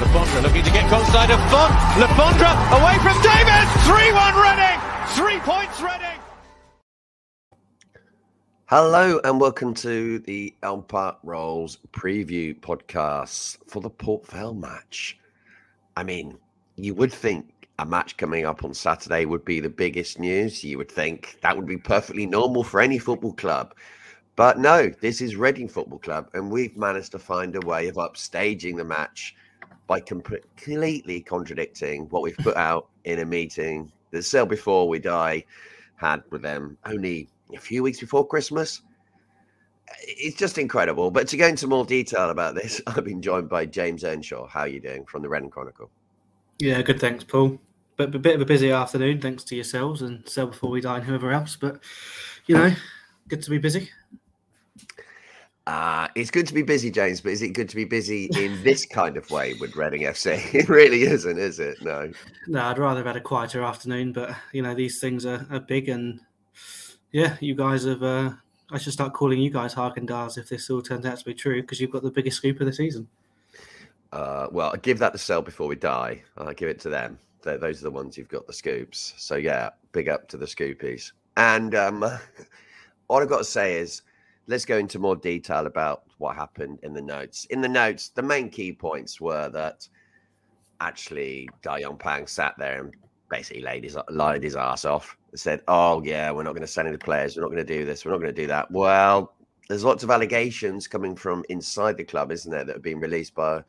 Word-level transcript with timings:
Le 0.00 0.40
looking 0.40 0.64
to 0.64 0.70
get 0.70 0.88
Conside 0.88 1.30
of 1.30 1.38
Font. 1.50 1.74
Le 1.98 2.06
Fondre 2.16 2.80
away 2.80 2.96
from 3.00 3.20
Davis. 3.20 3.68
3-1 3.84 4.32
Reading. 4.42 4.80
Three 5.08 5.38
points 5.40 5.78
Reading. 5.82 6.18
Hello 8.64 9.20
and 9.24 9.38
welcome 9.38 9.74
to 9.74 10.18
the 10.20 10.54
Elm 10.62 10.84
Park 10.84 11.18
Royals 11.22 11.76
preview 11.92 12.58
podcast 12.58 13.58
for 13.66 13.82
the 13.82 13.90
Port 13.90 14.26
Vale 14.28 14.54
match. 14.54 15.18
I 15.98 16.02
mean, 16.02 16.38
you 16.76 16.94
would 16.94 17.12
think 17.12 17.68
a 17.78 17.84
match 17.84 18.16
coming 18.16 18.46
up 18.46 18.64
on 18.64 18.72
Saturday 18.72 19.26
would 19.26 19.44
be 19.44 19.60
the 19.60 19.68
biggest 19.68 20.18
news. 20.18 20.64
You 20.64 20.78
would 20.78 20.90
think 20.90 21.36
that 21.42 21.54
would 21.54 21.66
be 21.66 21.76
perfectly 21.76 22.24
normal 22.24 22.64
for 22.64 22.80
any 22.80 22.96
football 22.98 23.34
club. 23.34 23.74
But 24.34 24.58
no, 24.58 24.88
this 25.02 25.20
is 25.20 25.36
Reading 25.36 25.68
Football 25.68 25.98
Club, 25.98 26.30
and 26.32 26.50
we've 26.50 26.78
managed 26.78 27.12
to 27.12 27.18
find 27.18 27.54
a 27.54 27.66
way 27.66 27.88
of 27.88 27.96
upstaging 27.96 28.78
the 28.78 28.84
match 28.84 29.34
by 29.90 29.98
completely 29.98 31.20
contradicting 31.20 32.08
what 32.10 32.22
we've 32.22 32.36
put 32.36 32.56
out 32.56 32.86
in 33.06 33.18
a 33.18 33.24
meeting 33.24 33.90
that 34.12 34.22
Sell 34.22 34.46
Before 34.46 34.88
We 34.88 35.00
Die 35.00 35.44
had 35.96 36.22
with 36.30 36.42
them 36.42 36.78
only 36.86 37.28
a 37.52 37.58
few 37.58 37.82
weeks 37.82 37.98
before 37.98 38.24
Christmas. 38.24 38.82
It's 40.02 40.36
just 40.36 40.58
incredible. 40.58 41.10
But 41.10 41.26
to 41.26 41.36
go 41.36 41.48
into 41.48 41.66
more 41.66 41.84
detail 41.84 42.30
about 42.30 42.54
this, 42.54 42.80
I've 42.86 43.04
been 43.04 43.20
joined 43.20 43.48
by 43.48 43.66
James 43.66 44.04
Earnshaw. 44.04 44.46
How 44.46 44.60
are 44.60 44.68
you 44.68 44.78
doing 44.78 45.06
from 45.06 45.22
the 45.22 45.28
Reading 45.28 45.50
Chronicle? 45.50 45.90
Yeah, 46.60 46.80
good. 46.82 47.00
Thanks, 47.00 47.24
Paul. 47.24 47.58
But 47.96 48.14
a 48.14 48.18
bit 48.20 48.36
of 48.36 48.42
a 48.42 48.46
busy 48.46 48.70
afternoon, 48.70 49.20
thanks 49.20 49.42
to 49.42 49.56
yourselves 49.56 50.02
and 50.02 50.22
Sell 50.28 50.46
Before 50.46 50.70
We 50.70 50.80
Die 50.80 50.98
and 50.98 51.04
whoever 51.04 51.32
else. 51.32 51.56
But, 51.56 51.80
you 52.46 52.54
know, 52.54 52.72
good 53.26 53.42
to 53.42 53.50
be 53.50 53.58
busy. 53.58 53.90
Uh, 55.66 56.08
it's 56.14 56.30
good 56.30 56.46
to 56.46 56.54
be 56.54 56.62
busy, 56.62 56.90
James, 56.90 57.20
but 57.20 57.32
is 57.32 57.42
it 57.42 57.50
good 57.50 57.68
to 57.68 57.76
be 57.76 57.84
busy 57.84 58.28
in 58.36 58.62
this 58.64 58.86
kind 58.86 59.16
of 59.16 59.30
way 59.30 59.54
with 59.60 59.76
Reading 59.76 60.02
FC? 60.02 60.54
It 60.54 60.68
really 60.68 61.02
isn't, 61.02 61.38
is 61.38 61.60
it? 61.60 61.82
No. 61.82 62.10
No, 62.48 62.62
I'd 62.64 62.78
rather 62.78 63.00
have 63.00 63.06
had 63.06 63.16
a 63.16 63.20
quieter 63.20 63.62
afternoon, 63.62 64.12
but 64.12 64.34
you 64.52 64.62
know 64.62 64.74
these 64.74 65.00
things 65.00 65.26
are, 65.26 65.46
are 65.50 65.60
big, 65.60 65.88
and 65.88 66.20
yeah, 67.12 67.36
you 67.40 67.54
guys 67.54 67.84
have. 67.84 68.02
Uh, 68.02 68.30
I 68.72 68.78
should 68.78 68.92
start 68.92 69.12
calling 69.12 69.40
you 69.40 69.50
guys 69.50 69.74
Harkendars 69.74 70.38
if 70.38 70.48
this 70.48 70.70
all 70.70 70.80
turns 70.80 71.04
out 71.04 71.18
to 71.18 71.24
be 71.24 71.34
true, 71.34 71.60
because 71.60 71.80
you've 71.80 71.90
got 71.90 72.02
the 72.02 72.10
biggest 72.10 72.38
scoop 72.38 72.60
of 72.60 72.66
the 72.66 72.72
season. 72.72 73.08
Uh, 74.12 74.48
well, 74.50 74.74
give 74.82 74.98
that 74.98 75.12
to 75.12 75.18
Sell 75.18 75.42
before 75.42 75.68
we 75.68 75.76
die. 75.76 76.22
I 76.36 76.52
give 76.54 76.68
it 76.68 76.80
to 76.80 76.88
them. 76.88 77.18
They're, 77.42 77.58
those 77.58 77.80
are 77.80 77.84
the 77.84 77.90
ones 77.90 78.16
who've 78.16 78.28
got 78.28 78.46
the 78.46 78.52
scoops. 78.52 79.14
So 79.16 79.36
yeah, 79.36 79.70
big 79.92 80.08
up 80.08 80.28
to 80.28 80.36
the 80.36 80.46
scoopies. 80.46 81.12
And 81.36 81.74
um, 81.74 82.04
all 83.08 83.22
I've 83.22 83.28
got 83.28 83.38
to 83.38 83.44
say 83.44 83.76
is 83.76 84.02
let's 84.50 84.64
go 84.64 84.78
into 84.78 84.98
more 84.98 85.14
detail 85.14 85.66
about 85.66 86.02
what 86.18 86.34
happened 86.34 86.80
in 86.82 86.92
the 86.92 87.00
notes. 87.00 87.44
In 87.46 87.60
the 87.60 87.68
notes, 87.68 88.08
the 88.08 88.22
main 88.22 88.50
key 88.50 88.72
points 88.72 89.20
were 89.20 89.48
that 89.50 89.88
actually 90.80 91.48
Dai 91.62 91.84
Pang 91.98 92.26
sat 92.26 92.54
there 92.58 92.80
and 92.80 92.94
basically 93.30 93.62
laid 93.62 93.84
his 93.84 93.96
lied 94.08 94.42
his 94.42 94.56
ass 94.56 94.84
off. 94.84 95.16
and 95.30 95.38
Said, 95.38 95.62
"Oh 95.68 96.02
yeah, 96.02 96.32
we're 96.32 96.42
not 96.42 96.52
going 96.52 96.62
to 96.62 96.66
send 96.66 96.88
any 96.88 96.96
players. 96.96 97.36
We're 97.36 97.42
not 97.42 97.52
going 97.52 97.64
to 97.64 97.78
do 97.78 97.84
this. 97.84 98.04
We're 98.04 98.10
not 98.10 98.20
going 98.20 98.34
to 98.34 98.42
do 98.42 98.48
that." 98.48 98.68
Well, 98.72 99.32
there's 99.68 99.84
lots 99.84 100.02
of 100.02 100.10
allegations 100.10 100.88
coming 100.88 101.14
from 101.14 101.44
inside 101.48 101.96
the 101.96 102.04
club, 102.04 102.32
isn't 102.32 102.50
there, 102.50 102.64
that 102.64 102.74
have 102.74 102.82
been 102.82 102.98
released 102.98 103.36
by 103.36 103.62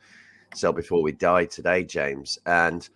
Sell 0.52 0.72
Before 0.72 1.00
We 1.00 1.12
Die 1.12 1.44
today, 1.44 1.84
James, 1.84 2.40
and 2.44 2.88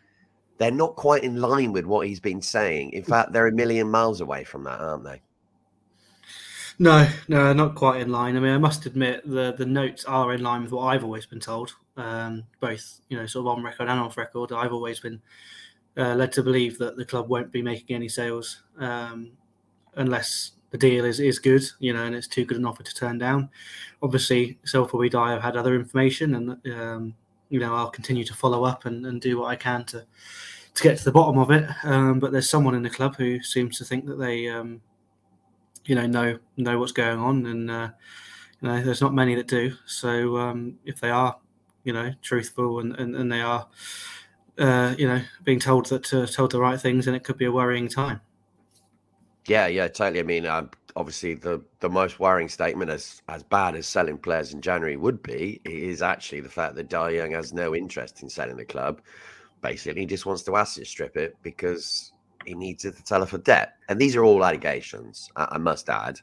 they're 0.58 0.72
not 0.72 0.96
quite 0.96 1.22
in 1.22 1.40
line 1.40 1.72
with 1.72 1.84
what 1.84 2.08
he's 2.08 2.18
been 2.18 2.42
saying. 2.42 2.90
In 2.94 3.04
fact, 3.04 3.32
they're 3.32 3.46
a 3.46 3.52
million 3.52 3.88
miles 3.88 4.20
away 4.20 4.42
from 4.42 4.64
that, 4.64 4.80
aren't 4.80 5.04
they? 5.04 5.22
No, 6.78 7.08
no, 7.28 7.52
not 7.54 7.74
quite 7.74 8.02
in 8.02 8.12
line. 8.12 8.36
I 8.36 8.40
mean, 8.40 8.52
I 8.52 8.58
must 8.58 8.84
admit 8.84 9.22
the 9.28 9.54
the 9.56 9.64
notes 9.64 10.04
are 10.04 10.34
in 10.34 10.42
line 10.42 10.62
with 10.62 10.72
what 10.72 10.84
I've 10.84 11.04
always 11.04 11.24
been 11.24 11.40
told, 11.40 11.74
um, 11.96 12.44
both 12.60 13.00
you 13.08 13.16
know, 13.16 13.26
sort 13.26 13.46
of 13.46 13.56
on 13.56 13.64
record 13.64 13.88
and 13.88 13.98
off 14.00 14.18
record. 14.18 14.52
I've 14.52 14.72
always 14.74 15.00
been 15.00 15.22
uh, 15.96 16.14
led 16.14 16.32
to 16.32 16.42
believe 16.42 16.76
that 16.78 16.96
the 16.96 17.04
club 17.04 17.28
won't 17.28 17.50
be 17.50 17.62
making 17.62 17.96
any 17.96 18.08
sales 18.08 18.62
um, 18.78 19.30
unless 19.94 20.52
the 20.70 20.76
deal 20.76 21.06
is, 21.06 21.20
is 21.20 21.38
good, 21.38 21.62
you 21.78 21.94
know, 21.94 22.04
and 22.04 22.14
it's 22.14 22.26
too 22.26 22.44
good 22.44 22.58
an 22.58 22.66
offer 22.66 22.82
to 22.82 22.94
turn 22.94 23.16
down. 23.16 23.48
Obviously, 24.02 24.58
Sell 24.64 24.82
Before 24.82 25.00
We 25.00 25.08
Die, 25.08 25.34
I've 25.34 25.42
had 25.42 25.56
other 25.56 25.74
information, 25.74 26.34
and 26.34 26.74
um, 26.74 27.14
you 27.48 27.58
know, 27.58 27.74
I'll 27.74 27.90
continue 27.90 28.24
to 28.24 28.34
follow 28.34 28.64
up 28.64 28.84
and, 28.84 29.06
and 29.06 29.20
do 29.20 29.38
what 29.38 29.46
I 29.46 29.56
can 29.56 29.84
to 29.86 30.04
to 30.74 30.82
get 30.82 30.98
to 30.98 31.04
the 31.04 31.12
bottom 31.12 31.38
of 31.38 31.50
it. 31.50 31.66
Um, 31.84 32.20
but 32.20 32.32
there's 32.32 32.50
someone 32.50 32.74
in 32.74 32.82
the 32.82 32.90
club 32.90 33.16
who 33.16 33.40
seems 33.42 33.78
to 33.78 33.84
think 33.84 34.04
that 34.04 34.18
they 34.18 34.48
um, 34.50 34.82
you 35.86 35.94
know 35.94 36.06
know 36.06 36.38
know 36.56 36.78
what's 36.78 36.92
going 36.92 37.18
on, 37.18 37.46
and 37.46 37.70
uh, 37.70 37.88
you 38.60 38.68
know 38.68 38.82
there's 38.82 39.00
not 39.00 39.14
many 39.14 39.34
that 39.36 39.48
do. 39.48 39.74
So 39.86 40.36
um, 40.36 40.78
if 40.84 41.00
they 41.00 41.10
are, 41.10 41.36
you 41.84 41.92
know, 41.92 42.12
truthful 42.22 42.80
and 42.80 42.94
and, 42.96 43.16
and 43.16 43.32
they 43.32 43.40
are, 43.40 43.66
uh, 44.58 44.94
you 44.98 45.06
know, 45.06 45.22
being 45.44 45.60
told 45.60 45.86
that 45.86 46.12
uh, 46.12 46.26
told 46.26 46.52
the 46.52 46.60
right 46.60 46.80
things, 46.80 47.06
then 47.06 47.14
it 47.14 47.24
could 47.24 47.38
be 47.38 47.46
a 47.46 47.52
worrying 47.52 47.88
time. 47.88 48.20
Yeah, 49.46 49.68
yeah, 49.68 49.86
totally. 49.86 50.20
I 50.20 50.24
mean, 50.24 50.44
uh, 50.44 50.66
obviously, 50.96 51.34
the 51.34 51.62
the 51.80 51.88
most 51.88 52.18
worrying 52.18 52.48
statement, 52.48 52.90
as 52.90 53.22
as 53.28 53.42
bad 53.44 53.76
as 53.76 53.86
selling 53.86 54.18
players 54.18 54.52
in 54.52 54.60
January 54.60 54.96
would 54.96 55.22
be, 55.22 55.60
is 55.64 56.02
actually 56.02 56.40
the 56.40 56.48
fact 56.48 56.74
that 56.74 56.88
Dai 56.88 57.10
Young 57.10 57.32
has 57.32 57.52
no 57.52 57.74
interest 57.74 58.22
in 58.22 58.28
selling 58.28 58.56
the 58.56 58.64
club. 58.64 59.00
Basically, 59.62 60.00
he 60.00 60.06
just 60.06 60.26
wants 60.26 60.42
to 60.42 60.56
asset 60.56 60.86
strip 60.86 61.16
it 61.16 61.36
because 61.42 62.12
he 62.46 62.54
needs 62.54 62.82
to 62.82 62.92
tell 62.92 63.20
her 63.20 63.26
for 63.26 63.38
debt. 63.38 63.74
And 63.88 64.00
these 64.00 64.16
are 64.16 64.24
all 64.24 64.44
allegations, 64.44 65.30
I, 65.36 65.48
I 65.52 65.58
must 65.58 65.88
add. 65.88 66.20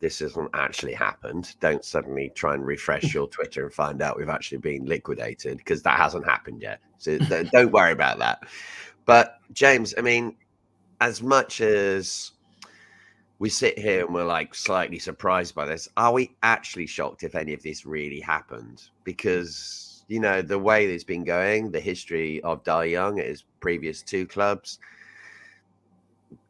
This 0.00 0.18
hasn't 0.18 0.50
actually 0.54 0.92
happened. 0.92 1.54
Don't 1.60 1.84
suddenly 1.84 2.30
try 2.34 2.54
and 2.54 2.66
refresh 2.66 3.14
your 3.14 3.28
Twitter 3.28 3.64
and 3.64 3.72
find 3.72 4.02
out 4.02 4.18
we've 4.18 4.28
actually 4.28 4.58
been 4.58 4.84
liquidated 4.86 5.58
because 5.58 5.82
that 5.82 5.98
hasn't 5.98 6.26
happened 6.26 6.60
yet. 6.62 6.80
So 6.98 7.18
don't 7.52 7.72
worry 7.72 7.92
about 7.92 8.18
that. 8.18 8.42
But 9.06 9.38
James, 9.52 9.94
I 9.96 10.02
mean, 10.02 10.36
as 11.00 11.22
much 11.22 11.60
as 11.60 12.32
we 13.38 13.48
sit 13.48 13.78
here 13.78 14.04
and 14.04 14.14
we're 14.14 14.24
like 14.24 14.54
slightly 14.54 14.98
surprised 14.98 15.54
by 15.54 15.66
this, 15.66 15.88
are 15.96 16.12
we 16.12 16.34
actually 16.42 16.86
shocked 16.86 17.22
if 17.22 17.34
any 17.34 17.52
of 17.52 17.62
this 17.62 17.84
really 17.84 18.20
happened? 18.20 18.82
Because 19.04 20.04
you 20.08 20.20
know 20.20 20.42
the 20.42 20.58
way 20.58 20.86
it's 20.86 21.04
been 21.04 21.24
going, 21.24 21.70
the 21.70 21.80
history 21.80 22.40
of 22.42 22.64
Dai 22.64 22.84
Young 22.84 23.16
his 23.16 23.44
previous 23.60 24.02
two 24.02 24.26
clubs, 24.26 24.78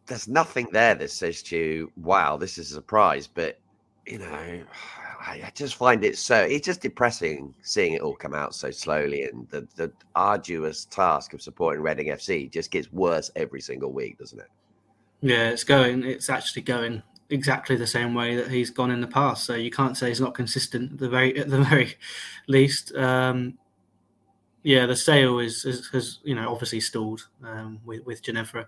there's 0.07 0.29
nothing 0.29 0.69
there 0.73 0.95
that 0.95 1.11
says 1.11 1.43
to 1.45 1.57
you, 1.57 1.93
wow, 1.97 2.37
this 2.37 2.59
is 2.59 2.71
a 2.71 2.75
surprise. 2.75 3.27
But, 3.27 3.59
you 4.07 4.19
know, 4.19 4.27
I, 5.27 5.43
I 5.47 5.53
just 5.55 5.77
find 5.77 6.05
it 6.05 6.19
so, 6.19 6.37
it's 6.37 6.67
just 6.67 6.83
depressing 6.83 7.55
seeing 7.63 7.95
it 7.95 8.03
all 8.03 8.15
come 8.15 8.35
out 8.35 8.55
so 8.55 8.71
slowly. 8.71 9.23
And 9.23 9.49
the, 9.49 9.67
the 9.77 9.91
arduous 10.15 10.85
task 10.85 11.33
of 11.33 11.41
supporting 11.41 11.83
Reading 11.83 12.09
FC 12.09 12.51
just 12.51 12.71
gets 12.71 12.93
worse 12.93 13.31
every 13.35 13.61
single 13.63 13.91
week, 13.91 14.19
doesn't 14.19 14.39
it? 14.39 14.49
Yeah, 15.23 15.49
it's 15.49 15.65
going, 15.65 16.05
it's 16.05 16.29
actually 16.29 16.63
going 16.63 17.03
exactly 17.31 17.77
the 17.77 17.87
same 17.87 18.13
way 18.13 18.37
that 18.37 18.51
he's 18.51 18.69
gone 18.69 18.91
in 18.91 19.01
the 19.01 19.07
past. 19.07 19.45
So 19.45 19.55
you 19.55 19.71
can't 19.71 19.97
say 19.97 20.09
he's 20.09 20.21
not 20.21 20.35
consistent 20.35 20.93
at 20.93 20.99
the 20.99 21.09
very, 21.09 21.39
at 21.39 21.49
the 21.49 21.63
very 21.63 21.97
least. 22.47 22.95
Um, 22.95 23.57
yeah, 24.65 24.87
the 24.87 24.97
sale 24.97 25.39
is, 25.39 25.65
is 25.65 25.89
has 25.91 26.19
you 26.25 26.35
know 26.35 26.51
obviously 26.51 26.81
stalled 26.81 27.29
um, 27.45 27.79
with 27.85 28.05
with 28.07 28.23
Ginevra, 28.23 28.67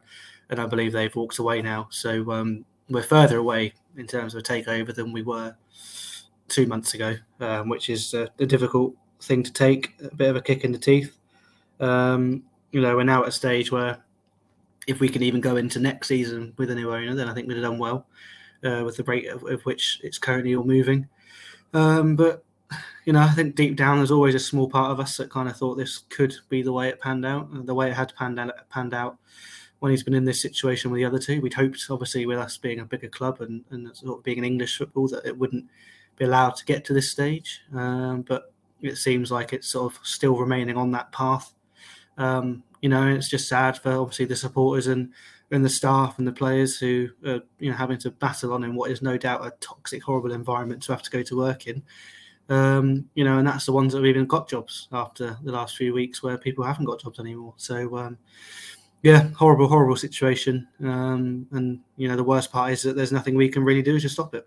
and 0.50 0.60
I 0.60 0.66
believe 0.66 0.92
they've 0.92 1.16
walked 1.16 1.38
away 1.38 1.62
now. 1.62 1.88
So 1.90 2.30
um, 2.30 2.64
we're 2.88 3.02
further 3.02 3.38
away 3.38 3.72
in 3.96 4.06
terms 4.06 4.34
of 4.34 4.40
a 4.40 4.42
takeover 4.42 4.94
than 4.94 5.10
we 5.10 5.22
were 5.22 5.56
two 6.48 6.66
months 6.66 6.94
ago, 6.94 7.16
um, 7.40 7.70
which 7.70 7.88
is 7.88 8.14
a, 8.14 8.28
a, 8.38 8.46
difficult 8.46 8.94
thing 9.22 9.42
to 9.42 9.52
take, 9.52 9.94
a 10.04 10.14
bit 10.14 10.30
of 10.30 10.36
a 10.36 10.40
kick 10.40 10.64
in 10.64 10.70
the 10.70 10.78
teeth. 10.78 11.18
Um, 11.80 12.44
you 12.70 12.80
know, 12.80 12.94
we're 12.94 13.04
now 13.04 13.22
at 13.22 13.28
a 13.28 13.32
stage 13.32 13.72
where 13.72 13.98
if 14.86 15.00
we 15.00 15.08
can 15.08 15.22
even 15.22 15.40
go 15.40 15.56
into 15.56 15.80
next 15.80 16.08
season 16.08 16.52
with 16.58 16.70
a 16.70 16.74
new 16.74 16.92
owner, 16.92 17.14
then 17.14 17.28
I 17.28 17.34
think 17.34 17.48
we'd 17.48 17.54
have 17.54 17.64
done 17.64 17.78
well 17.78 18.06
uh, 18.64 18.82
with 18.84 18.96
the 18.96 19.04
rate 19.04 19.28
of, 19.28 19.42
of, 19.44 19.62
which 19.62 20.00
it's 20.04 20.18
currently 20.18 20.54
all 20.54 20.64
moving. 20.64 21.08
Um, 21.74 22.14
but 22.14 22.44
you 23.04 23.12
know, 23.12 23.20
I 23.20 23.28
think 23.28 23.54
deep 23.54 23.76
down 23.76 23.98
there's 23.98 24.10
always 24.10 24.34
a 24.34 24.40
small 24.40 24.68
part 24.68 24.90
of 24.90 25.00
us 25.00 25.16
that 25.16 25.30
kind 25.30 25.48
of 25.48 25.56
thought 25.56 25.76
this 25.76 25.98
could 26.08 26.34
be 26.48 26.62
the 26.62 26.72
way 26.72 26.88
it 26.88 27.00
panned 27.00 27.24
out, 27.24 27.48
the 27.66 27.74
way 27.74 27.90
it 27.90 27.94
had 27.94 28.14
panned 28.16 28.38
out, 28.38 28.68
panned 28.68 28.94
out 28.94 29.18
when 29.78 29.90
he's 29.90 30.02
been 30.02 30.14
in 30.14 30.24
this 30.24 30.40
situation 30.40 30.90
with 30.90 30.98
the 30.98 31.04
other 31.04 31.18
two. 31.18 31.40
We'd 31.40 31.54
hoped, 31.54 31.86
obviously, 31.90 32.26
with 32.26 32.38
us 32.38 32.56
being 32.56 32.80
a 32.80 32.84
bigger 32.84 33.08
club 33.08 33.40
and, 33.40 33.64
and 33.70 33.94
sort 33.96 34.18
of 34.18 34.24
being 34.24 34.38
an 34.38 34.44
English 34.44 34.78
football, 34.78 35.08
that 35.08 35.26
it 35.26 35.38
wouldn't 35.38 35.66
be 36.16 36.24
allowed 36.24 36.56
to 36.56 36.64
get 36.64 36.84
to 36.86 36.94
this 36.94 37.10
stage. 37.10 37.60
Um, 37.74 38.22
but 38.22 38.52
it 38.82 38.96
seems 38.96 39.30
like 39.30 39.52
it's 39.52 39.68
sort 39.68 39.92
of 39.92 40.00
still 40.04 40.36
remaining 40.36 40.76
on 40.76 40.90
that 40.92 41.12
path. 41.12 41.52
Um, 42.18 42.62
you 42.80 42.88
know, 42.88 43.06
it's 43.06 43.28
just 43.28 43.48
sad 43.48 43.78
for 43.78 43.92
obviously 43.92 44.26
the 44.26 44.36
supporters 44.36 44.86
and 44.86 45.12
and 45.52 45.64
the 45.64 45.68
staff 45.68 46.18
and 46.18 46.26
the 46.26 46.32
players 46.32 46.76
who 46.78 47.08
are 47.24 47.40
you 47.60 47.70
know 47.70 47.76
having 47.76 47.98
to 47.98 48.10
battle 48.10 48.52
on 48.52 48.64
in 48.64 48.74
what 48.74 48.90
is 48.90 49.02
no 49.02 49.16
doubt 49.16 49.46
a 49.46 49.52
toxic, 49.60 50.02
horrible 50.02 50.32
environment 50.32 50.82
to 50.82 50.92
have 50.92 51.02
to 51.02 51.10
go 51.10 51.22
to 51.22 51.36
work 51.36 51.66
in. 51.66 51.82
Um, 52.48 53.08
you 53.14 53.24
know, 53.24 53.38
and 53.38 53.46
that's 53.46 53.66
the 53.66 53.72
ones 53.72 53.92
that 53.92 53.98
have 53.98 54.06
even 54.06 54.26
got 54.26 54.48
jobs 54.48 54.88
after 54.92 55.36
the 55.42 55.52
last 55.52 55.76
few 55.76 55.92
weeks 55.92 56.22
where 56.22 56.38
people 56.38 56.64
haven't 56.64 56.84
got 56.84 57.00
jobs 57.00 57.18
anymore. 57.18 57.54
So, 57.56 57.96
um, 57.96 58.18
yeah, 59.02 59.28
horrible, 59.30 59.68
horrible 59.68 59.96
situation. 59.96 60.68
Um, 60.82 61.46
and, 61.50 61.80
you 61.96 62.08
know, 62.08 62.16
the 62.16 62.24
worst 62.24 62.52
part 62.52 62.72
is 62.72 62.82
that 62.82 62.94
there's 62.94 63.12
nothing 63.12 63.34
we 63.34 63.48
can 63.48 63.64
really 63.64 63.82
do 63.82 63.98
to 63.98 64.08
stop 64.08 64.34
it. 64.34 64.46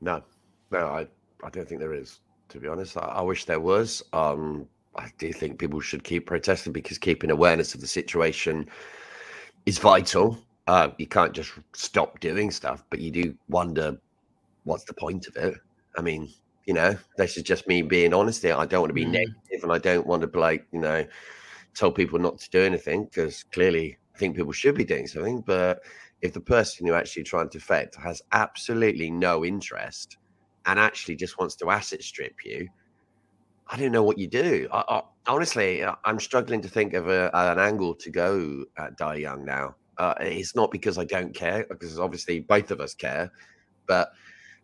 No, 0.00 0.22
no, 0.70 0.86
I, 0.86 1.06
I 1.42 1.50
don't 1.50 1.66
think 1.66 1.80
there 1.80 1.94
is, 1.94 2.20
to 2.50 2.58
be 2.58 2.68
honest. 2.68 2.96
I, 2.98 3.00
I 3.00 3.20
wish 3.22 3.46
there 3.46 3.60
was. 3.60 4.02
Um, 4.12 4.66
I 4.96 5.10
do 5.18 5.32
think 5.32 5.58
people 5.58 5.80
should 5.80 6.04
keep 6.04 6.26
protesting 6.26 6.72
because 6.72 6.98
keeping 6.98 7.30
awareness 7.30 7.74
of 7.74 7.80
the 7.80 7.86
situation 7.86 8.68
is 9.66 9.78
vital. 9.78 10.38
Uh, 10.66 10.90
you 10.98 11.06
can't 11.06 11.32
just 11.32 11.52
stop 11.74 12.20
doing 12.20 12.50
stuff, 12.50 12.84
but 12.90 13.00
you 13.00 13.10
do 13.10 13.34
wonder 13.48 13.98
what's 14.64 14.84
the 14.84 14.94
point 14.94 15.26
of 15.26 15.36
it. 15.36 15.54
I 15.96 16.02
mean, 16.02 16.28
you 16.66 16.74
know, 16.74 16.96
this 17.16 17.36
is 17.36 17.42
just 17.42 17.68
me 17.68 17.82
being 17.82 18.14
honest 18.14 18.42
here. 18.42 18.56
I 18.56 18.66
don't 18.66 18.80
want 18.80 18.90
to 18.90 18.94
be 18.94 19.04
mm. 19.04 19.12
negative 19.12 19.62
and 19.62 19.72
I 19.72 19.78
don't 19.78 20.06
want 20.06 20.22
to 20.22 20.38
like, 20.38 20.66
you 20.72 20.80
know, 20.80 21.04
tell 21.74 21.92
people 21.92 22.18
not 22.18 22.38
to 22.38 22.50
do 22.50 22.62
anything 22.62 23.04
because 23.04 23.44
clearly 23.44 23.98
I 24.14 24.18
think 24.18 24.36
people 24.36 24.52
should 24.52 24.74
be 24.74 24.84
doing 24.84 25.06
something. 25.06 25.42
But 25.42 25.82
if 26.22 26.32
the 26.32 26.40
person 26.40 26.86
who 26.86 26.94
actually 26.94 27.24
trying 27.24 27.50
to 27.50 27.58
affect 27.58 27.96
has 27.96 28.22
absolutely 28.32 29.10
no 29.10 29.44
interest 29.44 30.16
and 30.66 30.78
actually 30.78 31.16
just 31.16 31.38
wants 31.38 31.54
to 31.56 31.70
asset 31.70 32.02
strip 32.02 32.44
you, 32.44 32.68
I 33.68 33.76
don't 33.76 33.92
know 33.92 34.02
what 34.02 34.18
you 34.18 34.26
do. 34.26 34.68
I, 34.72 34.84
I, 34.88 35.02
honestly, 35.26 35.84
I'm 36.04 36.20
struggling 36.20 36.62
to 36.62 36.68
think 36.68 36.94
of 36.94 37.08
a, 37.08 37.30
an 37.34 37.58
angle 37.58 37.94
to 37.96 38.10
go 38.10 38.64
at 38.78 38.96
Dai 38.96 39.16
Young 39.16 39.44
now. 39.44 39.74
Uh, 39.98 40.14
it's 40.20 40.56
not 40.56 40.70
because 40.70 40.98
I 40.98 41.04
don't 41.04 41.34
care, 41.34 41.66
because 41.68 41.98
obviously 41.98 42.40
both 42.40 42.70
of 42.70 42.80
us 42.80 42.94
care, 42.94 43.30
but 43.86 44.12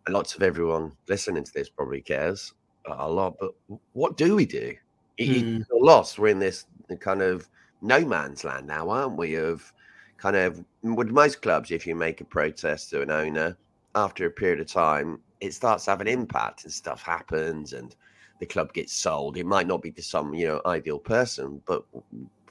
lots 0.09 0.35
of 0.35 0.43
everyone 0.43 0.91
listening 1.07 1.43
to 1.43 1.53
this 1.53 1.69
probably 1.69 2.01
cares 2.01 2.53
a 2.87 3.09
lot. 3.09 3.35
But 3.39 3.51
what 3.93 4.17
do 4.17 4.35
we 4.35 4.45
do? 4.45 4.75
Mm. 5.19 5.65
Lost. 5.71 6.17
We're 6.19 6.29
in 6.29 6.39
this 6.39 6.65
kind 6.99 7.21
of 7.21 7.47
no 7.81 8.03
man's 8.05 8.43
land 8.43 8.67
now, 8.67 8.89
aren't 8.89 9.17
we? 9.17 9.35
Of 9.35 9.71
kind 10.17 10.35
of 10.35 10.63
with 10.83 11.09
most 11.09 11.41
clubs, 11.41 11.71
if 11.71 11.85
you 11.85 11.95
make 11.95 12.21
a 12.21 12.25
protest 12.25 12.89
to 12.91 13.01
an 13.01 13.11
owner 13.11 13.57
after 13.95 14.25
a 14.25 14.31
period 14.31 14.59
of 14.59 14.67
time, 14.67 15.19
it 15.41 15.53
starts 15.53 15.85
to 15.85 15.91
have 15.91 16.01
an 16.01 16.07
impact 16.07 16.63
and 16.63 16.73
stuff 16.73 17.01
happens 17.01 17.73
and 17.73 17.95
the 18.39 18.45
club 18.45 18.73
gets 18.73 18.93
sold. 18.93 19.37
It 19.37 19.45
might 19.45 19.67
not 19.67 19.81
be 19.81 19.91
to 19.91 20.01
some, 20.01 20.33
you 20.33 20.47
know, 20.47 20.61
ideal 20.65 20.99
person, 20.99 21.61
but 21.65 21.83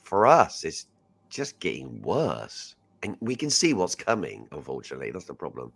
for 0.03 0.27
us, 0.27 0.65
it's 0.65 0.87
just 1.29 1.59
getting 1.61 2.01
worse. 2.03 2.77
And 3.03 3.17
we 3.21 3.35
can 3.35 3.51
see 3.51 3.75
what's 3.75 3.95
coming, 3.95 4.47
unfortunately. 4.53 5.11
That's 5.11 5.25
the 5.25 5.35
problem. 5.35 5.73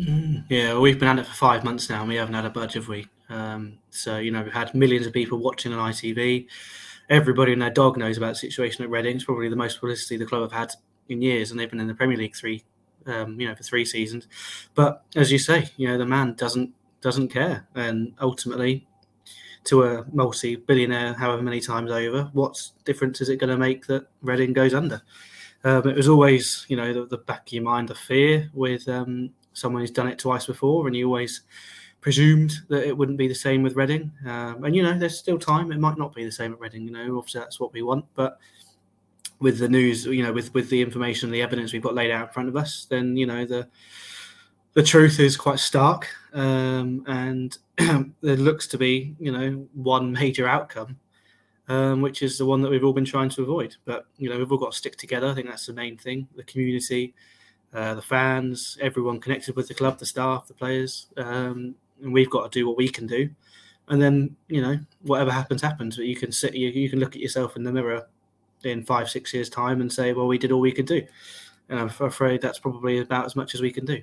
Mm. 0.00 0.44
Yeah, 0.48 0.78
we've 0.78 0.98
been 0.98 1.08
at 1.08 1.18
it 1.18 1.26
for 1.26 1.34
five 1.34 1.64
months 1.64 1.88
now, 1.90 2.00
and 2.00 2.08
we 2.08 2.16
haven't 2.16 2.34
had 2.34 2.44
a 2.44 2.50
budge, 2.50 2.74
have 2.74 2.88
we? 2.88 3.06
Um, 3.28 3.78
so 3.90 4.18
you 4.18 4.30
know, 4.30 4.42
we've 4.42 4.52
had 4.52 4.74
millions 4.74 5.06
of 5.06 5.12
people 5.12 5.38
watching 5.38 5.72
on 5.72 5.92
ITV. 5.92 6.46
Everybody 7.08 7.52
and 7.52 7.62
their 7.62 7.70
dog 7.70 7.96
knows 7.96 8.16
about 8.16 8.30
the 8.30 8.34
situation 8.36 8.84
at 8.84 8.90
Reading. 8.90 9.16
It's 9.16 9.24
probably 9.24 9.48
the 9.48 9.56
most 9.56 9.80
publicity 9.80 10.16
the 10.16 10.26
club 10.26 10.42
have 10.42 10.52
had 10.52 10.72
in 11.08 11.22
years, 11.22 11.50
and 11.50 11.58
they've 11.58 11.70
been 11.70 11.80
in 11.80 11.88
the 11.88 11.94
Premier 11.94 12.16
League 12.16 12.36
three, 12.36 12.64
um, 13.06 13.40
you 13.40 13.48
know, 13.48 13.54
for 13.54 13.62
three 13.62 13.84
seasons. 13.84 14.26
But 14.74 15.04
as 15.14 15.30
you 15.30 15.38
say, 15.38 15.68
you 15.76 15.88
know, 15.88 15.98
the 15.98 16.06
man 16.06 16.34
doesn't 16.34 16.72
doesn't 17.00 17.28
care, 17.28 17.66
and 17.74 18.14
ultimately, 18.20 18.86
to 19.64 19.84
a 19.84 20.06
multi-billionaire, 20.12 21.14
however 21.14 21.42
many 21.42 21.60
times 21.60 21.90
over, 21.90 22.30
what 22.32 22.60
difference 22.84 23.20
is 23.20 23.28
it 23.28 23.36
going 23.36 23.50
to 23.50 23.56
make 23.56 23.86
that 23.86 24.06
Reading 24.22 24.52
goes 24.52 24.74
under? 24.74 25.02
Um, 25.64 25.88
it 25.88 25.96
was 25.96 26.08
always, 26.08 26.66
you 26.68 26.76
know, 26.76 26.92
the, 26.92 27.06
the, 27.06 27.18
back 27.18 27.46
of 27.46 27.52
your 27.52 27.62
mind, 27.62 27.88
the 27.88 27.94
fear 27.94 28.50
with 28.52 28.88
um, 28.88 29.30
someone 29.52 29.82
who's 29.82 29.90
done 29.90 30.08
it 30.08 30.18
twice 30.18 30.46
before, 30.46 30.86
and 30.86 30.96
you 30.96 31.06
always 31.06 31.42
presumed 32.00 32.52
that 32.68 32.86
it 32.86 32.96
wouldn't 32.96 33.18
be 33.18 33.28
the 33.28 33.34
same 33.34 33.62
with 33.62 33.76
Reading. 33.76 34.10
Um, 34.26 34.64
and 34.64 34.74
you 34.74 34.82
know, 34.82 34.98
there's 34.98 35.18
still 35.18 35.38
time; 35.38 35.72
it 35.72 35.78
might 35.78 35.98
not 35.98 36.14
be 36.14 36.24
the 36.24 36.32
same 36.32 36.52
at 36.52 36.60
Reading. 36.60 36.86
You 36.86 36.92
know, 36.92 37.18
obviously 37.18 37.40
that's 37.40 37.60
what 37.60 37.72
we 37.72 37.82
want, 37.82 38.04
but 38.14 38.38
with 39.38 39.58
the 39.58 39.68
news, 39.68 40.06
you 40.06 40.22
know, 40.22 40.32
with 40.32 40.52
with 40.54 40.70
the 40.70 40.80
information, 40.80 41.30
the 41.30 41.42
evidence 41.42 41.72
we've 41.72 41.82
got 41.82 41.94
laid 41.94 42.10
out 42.10 42.28
in 42.28 42.32
front 42.32 42.48
of 42.48 42.56
us, 42.56 42.86
then 42.88 43.16
you 43.16 43.26
know 43.26 43.44
the 43.44 43.68
the 44.74 44.82
truth 44.82 45.20
is 45.20 45.36
quite 45.36 45.58
stark, 45.58 46.08
um, 46.32 47.04
and 47.06 47.58
there 47.76 48.36
looks 48.36 48.66
to 48.68 48.78
be, 48.78 49.14
you 49.18 49.30
know, 49.30 49.66
one 49.74 50.12
major 50.12 50.48
outcome, 50.48 50.98
um, 51.68 52.00
which 52.00 52.22
is 52.22 52.38
the 52.38 52.46
one 52.46 52.62
that 52.62 52.70
we've 52.70 52.84
all 52.84 52.92
been 52.92 53.04
trying 53.04 53.28
to 53.30 53.42
avoid. 53.42 53.76
But 53.84 54.06
you 54.16 54.30
know, 54.30 54.38
we've 54.38 54.50
all 54.50 54.58
got 54.58 54.72
to 54.72 54.78
stick 54.78 54.96
together. 54.96 55.28
I 55.28 55.34
think 55.34 55.48
that's 55.48 55.66
the 55.66 55.74
main 55.74 55.98
thing. 55.98 56.26
The 56.36 56.44
community, 56.44 57.14
uh, 57.74 57.94
the 57.94 58.02
fans, 58.02 58.76
everyone 58.80 59.20
connected 59.20 59.56
with 59.56 59.68
the 59.68 59.74
club, 59.74 59.98
the 59.98 60.06
staff, 60.06 60.46
the 60.46 60.54
players, 60.54 61.06
um, 61.16 61.74
and 62.02 62.12
we've 62.12 62.30
got 62.30 62.50
to 62.50 62.58
do 62.58 62.66
what 62.66 62.76
we 62.76 62.88
can 62.88 63.06
do. 63.06 63.30
And 63.88 64.00
then 64.00 64.36
you 64.48 64.62
know 64.62 64.78
whatever 65.02 65.30
happens 65.30 65.62
happens. 65.62 65.96
But 65.96 66.06
you 66.06 66.16
can 66.16 66.32
sit, 66.32 66.54
you, 66.54 66.68
you 66.68 66.88
can 66.88 67.00
look 67.00 67.14
at 67.14 67.22
yourself 67.22 67.56
in 67.56 67.62
the 67.64 67.72
mirror 67.72 68.06
in 68.64 68.84
five, 68.84 69.10
six 69.10 69.32
years' 69.34 69.48
time 69.48 69.80
and 69.80 69.92
say, 69.92 70.12
well, 70.12 70.26
we 70.26 70.38
did 70.38 70.52
all 70.52 70.60
we 70.60 70.72
could 70.72 70.86
do. 70.86 71.02
And 71.68 71.80
I'm 71.80 71.90
afraid 72.00 72.40
that's 72.40 72.58
probably 72.58 72.98
about 72.98 73.24
as 73.24 73.36
much 73.36 73.54
as 73.54 73.60
we 73.60 73.72
can 73.72 73.84
do. 73.84 74.02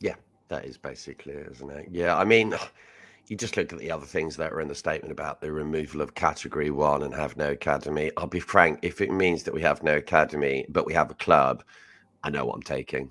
Yeah, 0.00 0.14
that 0.48 0.64
is 0.64 0.76
basically, 0.76 1.34
isn't 1.34 1.70
it? 1.70 1.88
Yeah, 1.90 2.16
I 2.16 2.24
mean, 2.24 2.54
you 3.26 3.36
just 3.36 3.56
look 3.56 3.72
at 3.72 3.78
the 3.78 3.90
other 3.90 4.06
things 4.06 4.36
that 4.36 4.52
are 4.52 4.60
in 4.60 4.68
the 4.68 4.74
statement 4.74 5.12
about 5.12 5.40
the 5.40 5.52
removal 5.52 6.00
of 6.00 6.14
category 6.14 6.70
one 6.70 7.02
and 7.02 7.14
have 7.14 7.36
no 7.36 7.50
academy. 7.50 8.10
I'll 8.16 8.26
be 8.26 8.40
frank, 8.40 8.80
if 8.82 9.00
it 9.00 9.12
means 9.12 9.42
that 9.44 9.54
we 9.54 9.62
have 9.62 9.82
no 9.82 9.96
academy, 9.96 10.66
but 10.68 10.86
we 10.86 10.94
have 10.94 11.10
a 11.10 11.14
club, 11.14 11.62
I 12.24 12.30
know 12.30 12.46
what 12.46 12.56
I'm 12.56 12.62
taking. 12.62 13.10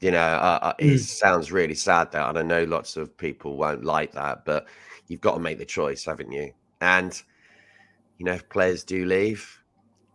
You 0.00 0.10
know, 0.10 0.18
uh, 0.18 0.72
mm. 0.74 0.94
it 0.94 0.98
sounds 0.98 1.52
really 1.52 1.74
sad 1.74 2.10
that, 2.10 2.28
and 2.28 2.38
I 2.38 2.42
know 2.42 2.64
lots 2.64 2.96
of 2.96 3.16
people 3.16 3.56
won't 3.56 3.84
like 3.84 4.12
that, 4.12 4.44
but 4.44 4.66
you've 5.06 5.20
got 5.20 5.34
to 5.34 5.40
make 5.40 5.58
the 5.58 5.64
choice, 5.64 6.04
haven't 6.04 6.32
you? 6.32 6.52
And 6.80 7.22
you 8.18 8.24
know, 8.24 8.32
if 8.32 8.48
players 8.48 8.82
do 8.82 9.04
leave, 9.04 9.62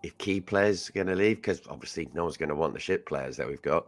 if 0.03 0.17
key 0.17 0.41
players 0.41 0.89
are 0.89 0.93
going 0.93 1.07
to 1.07 1.15
leave, 1.15 1.37
because 1.37 1.61
obviously 1.69 2.09
no 2.13 2.23
one's 2.23 2.37
going 2.37 2.49
to 2.49 2.55
want 2.55 2.73
the 2.73 2.79
shit 2.79 3.05
players 3.05 3.37
that 3.37 3.47
we've 3.47 3.61
got. 3.61 3.85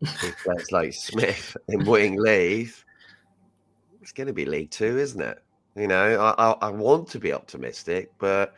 if 0.00 0.36
players 0.44 0.72
like 0.72 0.92
Smith 0.94 1.56
and 1.68 1.86
Wing 1.86 2.16
leave, 2.18 2.84
it's 4.00 4.12
going 4.12 4.28
to 4.28 4.32
be 4.32 4.44
League 4.44 4.70
Two, 4.70 4.98
isn't 4.98 5.20
it? 5.20 5.42
You 5.74 5.88
know, 5.88 6.20
I, 6.20 6.50
I, 6.50 6.68
I 6.68 6.70
want 6.70 7.08
to 7.08 7.18
be 7.18 7.32
optimistic, 7.32 8.12
but 8.18 8.54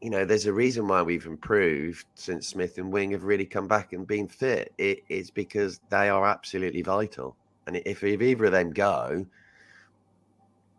you 0.00 0.08
know, 0.08 0.24
there's 0.24 0.46
a 0.46 0.52
reason 0.52 0.88
why 0.88 1.02
we've 1.02 1.26
improved 1.26 2.06
since 2.14 2.48
Smith 2.48 2.78
and 2.78 2.92
Wing 2.92 3.10
have 3.10 3.24
really 3.24 3.44
come 3.44 3.68
back 3.68 3.92
and 3.92 4.06
been 4.06 4.28
fit. 4.28 4.72
It, 4.78 5.04
it's 5.08 5.30
because 5.30 5.80
they 5.90 6.08
are 6.08 6.26
absolutely 6.26 6.82
vital. 6.82 7.36
And 7.66 7.76
if, 7.84 8.02
if 8.02 8.22
either 8.22 8.46
of 8.46 8.52
them 8.52 8.70
go, 8.70 9.26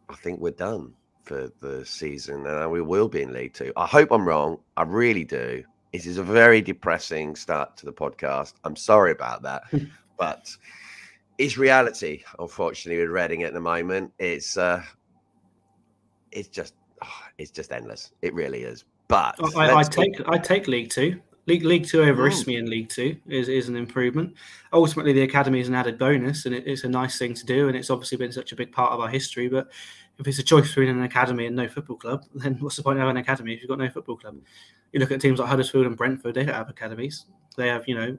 I 0.10 0.16
think 0.16 0.40
we're 0.40 0.52
done 0.52 0.94
for 1.24 1.52
the 1.62 1.86
season 1.86 2.46
and 2.48 2.72
we 2.72 2.82
will 2.82 3.08
be 3.08 3.22
in 3.22 3.34
League 3.34 3.54
Two. 3.54 3.72
I 3.78 3.86
hope 3.86 4.12
I'm 4.12 4.28
wrong. 4.28 4.58
I 4.76 4.84
really 4.84 5.24
do. 5.24 5.64
It 5.94 6.06
is 6.06 6.18
a 6.18 6.24
very 6.24 6.62
depressing 6.62 7.36
start 7.36 7.78
to 7.78 7.86
the 7.86 7.94
podcast. 7.94 8.54
I'm 8.64 8.76
sorry 8.76 9.12
about 9.12 9.44
that. 9.44 9.64
but 10.18 10.50
it's 11.38 11.58
reality, 11.58 12.24
unfortunately, 12.40 13.02
with 13.02 13.12
Reading 13.12 13.44
at 13.44 13.54
the 13.54 13.60
moment. 13.60 14.12
It's 14.18 14.58
uh 14.58 14.84
it's 16.32 16.48
just 16.48 16.74
oh, 17.04 17.08
it's 17.38 17.52
just 17.52 17.72
endless. 17.72 18.12
It 18.22 18.34
really 18.34 18.64
is. 18.64 18.84
But 19.12 19.36
I, 19.58 19.76
I 19.80 19.84
take 19.84 20.22
I 20.26 20.38
take 20.38 20.70
League 20.70 20.90
Two. 20.90 21.20
League 21.46 21.66
League 21.66 21.86
Two 21.86 22.02
over 22.02 22.24
mm. 22.24 22.32
Isthmian 22.32 22.70
League 22.70 22.88
Two 22.88 23.18
is, 23.28 23.50
is 23.50 23.68
an 23.68 23.76
improvement. 23.76 24.36
Ultimately, 24.72 25.12
the 25.12 25.24
academy 25.24 25.60
is 25.60 25.68
an 25.68 25.76
added 25.76 25.98
bonus, 25.98 26.46
and 26.46 26.56
it, 26.56 26.66
it's 26.66 26.86
a 26.86 26.88
nice 26.88 27.18
thing 27.20 27.34
to 27.34 27.46
do. 27.46 27.68
And 27.68 27.76
it's 27.76 27.90
obviously 27.90 28.18
been 28.18 28.32
such 28.32 28.54
a 28.54 28.56
big 28.56 28.72
part 28.72 28.94
of 28.94 29.02
our 29.02 29.10
history. 29.10 29.50
But 29.50 29.70
if 30.18 30.30
it's 30.30 30.40
a 30.40 30.44
choice 30.44 30.70
between 30.70 30.88
an 30.88 31.04
academy 31.04 31.46
and 31.46 31.58
no 31.58 31.68
football 31.68 31.98
club, 31.98 32.24
then 32.36 32.56
what's 32.62 32.78
the 32.78 32.84
point 32.84 33.00
of 33.00 33.02
having 33.02 33.18
an 33.18 33.22
academy 33.22 33.54
if 33.54 33.60
you've 33.60 33.68
got 33.68 33.80
no 33.80 33.90
football 33.90 34.16
club? 34.16 34.38
You 34.94 35.02
look 35.02 35.12
at 35.12 35.20
teams 35.20 35.40
like 35.40 35.50
Huddersfield 35.50 35.88
and 35.88 35.98
Brentford; 35.98 36.34
they 36.34 36.46
don't 36.46 36.56
have 36.56 36.70
academies. 36.70 37.26
They 37.58 37.68
have, 37.68 37.86
you 37.90 37.96
know, 37.96 38.18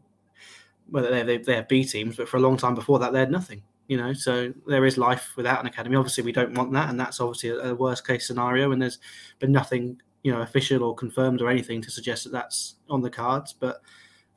well, 0.91 1.11
they 1.11 1.37
have, 1.37 1.47
they 1.47 1.55
have 1.55 1.69
B 1.69 1.87
teams, 1.87 2.17
but 2.17 2.29
for 2.29 2.37
a 2.37 2.41
long 2.41 2.59
time 2.59 2.75
before 2.75 2.99
that, 2.99 3.15
they 3.15 3.21
had 3.21 3.31
nothing. 3.31 3.63
You 3.89 3.97
know, 3.97 4.13
so 4.13 4.53
there 4.67 4.85
is 4.85 4.99
life 4.99 5.33
without 5.39 5.59
an 5.59 5.67
academy. 5.67 5.97
Obviously, 5.97 6.23
we 6.23 6.33
don't 6.33 6.53
want 6.53 6.71
that, 6.73 6.91
and 6.91 7.01
that's 7.01 7.19
obviously 7.19 7.49
a, 7.49 7.71
a 7.71 7.75
worst 7.75 8.07
case 8.07 8.27
scenario. 8.27 8.73
And 8.73 8.83
there's 8.83 8.99
been 9.39 9.53
nothing 9.53 9.99
you 10.23 10.33
know 10.33 10.41
official 10.41 10.85
or 10.85 10.95
confirmed 10.95 11.43
or 11.43 11.49
anything 11.49 11.83
to 11.83 11.91
suggest 11.91 12.25
that 12.25 12.33
that's 12.33 12.77
on 12.89 13.01
the 13.01 13.11
cards. 13.11 13.53
But 13.53 13.83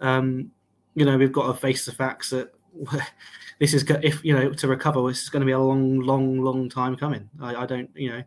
um, 0.02 0.52
you 0.96 1.06
know 1.06 1.18
we've 1.18 1.32
got 1.32 1.48
to 1.48 1.54
face 1.54 1.86
the 1.86 1.92
facts 1.92 2.30
that 2.32 2.54
this 3.60 3.74
is 3.74 3.86
if 4.04 4.24
you 4.24 4.34
know 4.34 4.52
to 4.52 4.68
recover 4.68 5.06
this 5.08 5.24
is 5.24 5.30
going 5.30 5.42
to 5.42 5.46
be 5.46 5.52
a 5.52 5.60
long, 5.60 6.00
long, 6.00 6.42
long 6.42 6.70
time 6.70 6.96
coming. 6.96 7.30
I, 7.42 7.56
I 7.56 7.66
don't 7.66 7.90
you 7.96 8.10
know 8.10 8.24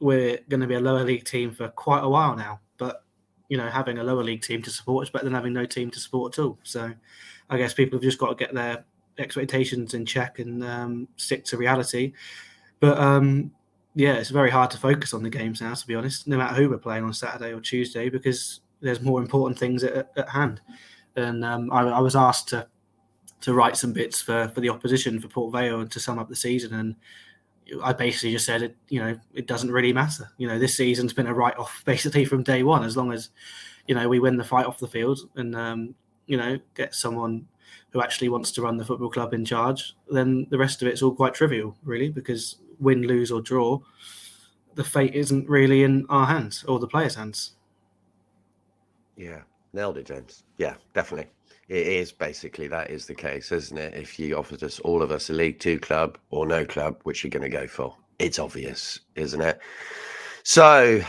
we're 0.00 0.38
going 0.48 0.60
to 0.60 0.66
be 0.66 0.74
a 0.74 0.80
lower 0.80 1.02
league 1.02 1.24
team 1.24 1.52
for 1.52 1.68
quite 1.68 2.04
a 2.04 2.08
while 2.08 2.36
now, 2.36 2.60
but 2.76 3.04
you 3.48 3.56
know 3.56 3.68
having 3.68 3.98
a 3.98 4.04
lower 4.04 4.22
league 4.22 4.42
team 4.42 4.62
to 4.62 4.70
support 4.70 5.06
is 5.06 5.10
better 5.10 5.24
than 5.24 5.34
having 5.34 5.52
no 5.52 5.66
team 5.66 5.90
to 5.90 6.00
support 6.00 6.38
at 6.38 6.42
all. 6.42 6.58
So 6.62 6.92
I 7.50 7.58
guess 7.58 7.74
people 7.74 7.98
have 7.98 8.04
just 8.04 8.18
got 8.18 8.28
to 8.28 8.34
get 8.34 8.54
their 8.54 8.84
expectations 9.18 9.94
in 9.94 10.06
check 10.06 10.38
and 10.38 10.62
um, 10.62 11.08
stick 11.16 11.44
to 11.46 11.56
reality. 11.56 12.12
But 12.80 12.98
um, 12.98 13.50
yeah, 13.94 14.14
it's 14.14 14.30
very 14.30 14.50
hard 14.50 14.70
to 14.72 14.78
focus 14.78 15.14
on 15.14 15.22
the 15.22 15.30
games 15.30 15.60
now, 15.60 15.74
to 15.74 15.86
be 15.86 15.94
honest, 15.94 16.26
no 16.26 16.36
matter 16.36 16.54
who 16.54 16.68
we're 16.68 16.78
playing 16.78 17.04
on 17.04 17.12
Saturday 17.12 17.52
or 17.52 17.60
Tuesday, 17.60 18.08
because 18.08 18.60
there's 18.80 19.00
more 19.00 19.20
important 19.20 19.58
things 19.58 19.82
at, 19.82 20.10
at 20.16 20.28
hand. 20.28 20.60
And 21.16 21.44
um, 21.44 21.72
I, 21.72 21.82
I, 21.82 22.00
was 22.00 22.14
asked 22.14 22.48
to 22.48 22.68
to 23.40 23.54
write 23.54 23.76
some 23.76 23.92
bits 23.92 24.20
for, 24.20 24.48
for 24.48 24.60
the 24.60 24.68
opposition 24.68 25.20
for 25.20 25.28
Port 25.28 25.52
Vale 25.52 25.80
and 25.80 25.90
to 25.90 26.00
sum 26.00 26.18
up 26.18 26.28
the 26.28 26.36
season, 26.36 26.74
and 26.74 26.96
I 27.82 27.92
basically 27.92 28.32
just 28.32 28.46
said 28.46 28.62
it. 28.62 28.76
You 28.88 29.00
know, 29.00 29.20
it 29.34 29.46
doesn't 29.46 29.72
really 29.72 29.92
matter. 29.92 30.30
You 30.38 30.46
know, 30.46 30.58
this 30.58 30.76
season's 30.76 31.12
been 31.12 31.26
a 31.26 31.34
write 31.34 31.56
off 31.56 31.82
basically 31.86 32.24
from 32.24 32.42
day 32.42 32.62
one, 32.62 32.84
as 32.84 32.96
long 32.96 33.12
as 33.12 33.30
you 33.86 33.94
know 33.94 34.08
we 34.08 34.20
win 34.20 34.36
the 34.36 34.44
fight 34.44 34.66
off 34.66 34.78
the 34.78 34.86
field 34.86 35.18
and 35.36 35.56
um, 35.56 35.94
you 36.26 36.36
know 36.36 36.58
get 36.74 36.94
someone 36.94 37.46
who 37.90 38.02
actually 38.02 38.28
wants 38.28 38.52
to 38.52 38.62
run 38.62 38.76
the 38.76 38.84
football 38.84 39.10
club 39.10 39.34
in 39.34 39.44
charge. 39.44 39.94
Then 40.08 40.46
the 40.50 40.58
rest 40.58 40.82
of 40.82 40.88
it's 40.88 41.02
all 41.02 41.14
quite 41.14 41.34
trivial, 41.34 41.76
really, 41.82 42.10
because 42.10 42.56
win, 42.80 43.02
lose, 43.02 43.30
or 43.30 43.40
draw, 43.40 43.80
the 44.74 44.84
fate 44.84 45.14
isn't 45.14 45.48
really 45.48 45.82
in 45.82 46.06
our 46.08 46.26
hands 46.26 46.64
or 46.68 46.78
the 46.78 46.86
players' 46.86 47.14
hands. 47.14 47.52
Yeah, 49.16 49.42
nailed 49.72 49.98
it, 49.98 50.06
James. 50.06 50.44
Yeah, 50.56 50.74
definitely. 50.94 51.30
It 51.68 51.86
is 51.86 52.12
basically 52.12 52.68
that 52.68 52.90
is 52.90 53.06
the 53.06 53.14
case, 53.14 53.52
isn't 53.52 53.76
it? 53.76 53.94
If 53.94 54.18
you 54.18 54.36
offered 54.36 54.62
us 54.62 54.78
all 54.80 55.02
of 55.02 55.10
us 55.10 55.28
a 55.28 55.32
League 55.32 55.58
Two 55.58 55.78
club 55.78 56.16
or 56.30 56.46
no 56.46 56.64
club, 56.64 57.00
which 57.02 57.22
you're 57.22 57.30
going 57.30 57.42
to 57.42 57.48
go 57.48 57.66
for? 57.66 57.94
It's 58.18 58.38
obvious, 58.38 59.00
isn't 59.16 59.40
it? 59.40 59.60
So, 60.44 61.00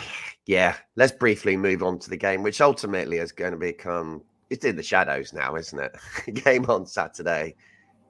yeah, 0.47 0.75
let's 0.95 1.13
briefly 1.13 1.55
move 1.55 1.81
on 1.81 1.99
to 1.99 2.09
the 2.09 2.17
game, 2.17 2.43
which 2.43 2.61
ultimately 2.61 3.17
is 3.17 3.31
going 3.31 3.53
to 3.53 3.57
become 3.57 4.23
it's 4.49 4.65
in 4.65 4.75
the 4.75 4.83
shadows 4.83 5.31
now, 5.31 5.55
isn't 5.55 5.79
it? 5.79 5.95
game 6.43 6.65
on 6.65 6.85
Saturday 6.85 7.55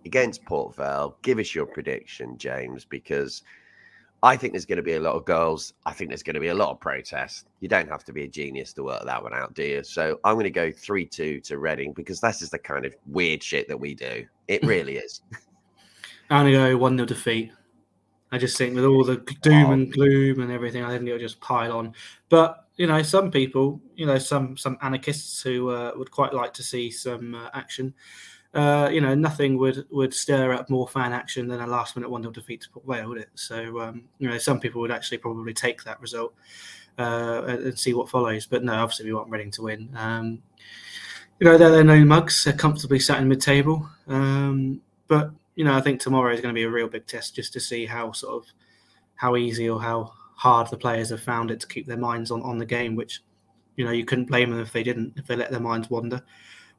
against 0.05 0.43
Port 0.45 0.75
Vale. 0.75 1.17
Give 1.21 1.39
us 1.39 1.53
your 1.53 1.65
prediction, 1.65 2.37
James, 2.37 2.85
because 2.85 3.43
I 4.21 4.35
think 4.35 4.53
there's 4.53 4.65
going 4.65 4.77
to 4.77 4.83
be 4.83 4.93
a 4.93 4.99
lot 4.99 5.15
of 5.15 5.25
goals. 5.25 5.73
I 5.85 5.93
think 5.93 6.09
there's 6.09 6.23
going 6.23 6.33
to 6.33 6.39
be 6.39 6.49
a 6.49 6.55
lot 6.55 6.71
of 6.71 6.79
protests. 6.79 7.45
You 7.61 7.69
don't 7.69 7.87
have 7.89 8.03
to 8.05 8.13
be 8.13 8.23
a 8.23 8.27
genius 8.27 8.73
to 8.73 8.83
work 8.83 9.05
that 9.05 9.23
one 9.23 9.33
out, 9.33 9.53
do 9.53 9.63
you? 9.63 9.83
So 9.83 10.19
I'm 10.23 10.35
going 10.35 10.43
to 10.43 10.49
go 10.49 10.71
3 10.71 11.05
2 11.05 11.39
to 11.41 11.57
Reading 11.57 11.93
because 11.93 12.19
that's 12.19 12.39
just 12.39 12.51
the 12.51 12.59
kind 12.59 12.85
of 12.85 12.95
weird 13.07 13.41
shit 13.41 13.67
that 13.69 13.79
we 13.79 13.95
do. 13.95 14.25
It 14.47 14.63
really 14.65 14.97
is. 14.97 15.21
I'm 16.29 16.43
going 16.43 16.53
to 16.53 16.71
go 16.71 16.77
1 16.77 16.97
0 16.97 17.05
defeat. 17.05 17.51
I 18.31 18.37
just 18.37 18.57
think 18.57 18.75
with 18.75 18.85
all 18.85 19.03
the 19.03 19.17
doom 19.41 19.65
oh. 19.67 19.71
and 19.71 19.91
gloom 19.91 20.41
and 20.41 20.51
everything, 20.51 20.83
I 20.83 20.89
think 20.89 21.07
it'll 21.07 21.17
just 21.17 21.41
pile 21.41 21.75
on. 21.75 21.93
But, 22.27 22.67
you 22.75 22.85
know, 22.85 23.01
some 23.01 23.31
people, 23.31 23.81
you 23.95 24.05
know, 24.05 24.19
some 24.19 24.55
some 24.55 24.77
anarchists 24.81 25.41
who 25.41 25.69
uh, 25.69 25.93
would 25.95 26.11
quite 26.11 26.33
like 26.33 26.53
to 26.55 26.63
see 26.63 26.91
some 26.91 27.33
uh, 27.33 27.49
action 27.53 27.95
uh, 28.53 28.89
you 28.91 28.99
know, 28.99 29.13
nothing 29.13 29.57
would 29.57 29.85
would 29.91 30.13
stir 30.13 30.53
up 30.53 30.69
more 30.69 30.87
fan 30.87 31.13
action 31.13 31.47
than 31.47 31.61
a 31.61 31.67
last 31.67 31.95
minute 31.95 32.09
one 32.09 32.23
0 32.23 32.33
defeat 32.33 32.61
to 32.61 32.69
Port 32.71 32.85
Vale, 32.87 33.09
would 33.09 33.19
it? 33.19 33.29
So, 33.35 33.79
um, 33.79 34.05
you 34.17 34.27
know, 34.27 34.37
some 34.39 34.59
people 34.59 34.81
would 34.81 34.91
actually 34.91 35.19
probably 35.19 35.53
take 35.53 35.83
that 35.83 36.01
result 36.01 36.33
uh, 36.97 37.43
and 37.45 37.77
see 37.77 37.93
what 37.93 38.09
follows. 38.09 38.47
But 38.47 38.63
no, 38.63 38.73
obviously 38.73 39.05
we 39.05 39.13
want 39.13 39.29
Reading 39.29 39.51
to 39.51 39.61
win. 39.61 39.89
Um, 39.95 40.41
you 41.39 41.45
know, 41.45 41.57
they're, 41.57 41.69
they're 41.69 41.83
no 41.83 42.03
mugs. 42.03 42.43
They're 42.43 42.53
comfortably 42.53 42.99
sat 42.99 43.21
in 43.21 43.27
mid 43.27 43.39
table. 43.39 43.87
Um, 44.07 44.81
but 45.07 45.31
you 45.55 45.63
know, 45.63 45.75
I 45.75 45.81
think 45.81 45.99
tomorrow 45.99 46.33
is 46.33 46.41
going 46.41 46.53
to 46.53 46.59
be 46.59 46.63
a 46.63 46.69
real 46.69 46.87
big 46.87 47.05
test 47.05 47.35
just 47.35 47.53
to 47.53 47.59
see 47.59 47.85
how 47.85 48.13
sort 48.13 48.43
of 48.43 48.51
how 49.13 49.35
easy 49.35 49.69
or 49.69 49.79
how 49.79 50.13
hard 50.35 50.69
the 50.71 50.77
players 50.77 51.09
have 51.11 51.21
found 51.21 51.51
it 51.51 51.59
to 51.59 51.67
keep 51.67 51.85
their 51.85 51.97
minds 51.97 52.31
on, 52.31 52.41
on 52.41 52.57
the 52.57 52.65
game, 52.65 52.95
which 52.95 53.21
you 53.75 53.85
know 53.85 53.91
you 53.91 54.05
couldn't 54.05 54.25
blame 54.25 54.49
them 54.49 54.59
if 54.59 54.73
they 54.73 54.81
didn't 54.81 55.13
if 55.17 55.27
they 55.27 55.35
let 55.35 55.51
their 55.51 55.59
minds 55.59 55.91
wander 55.91 56.23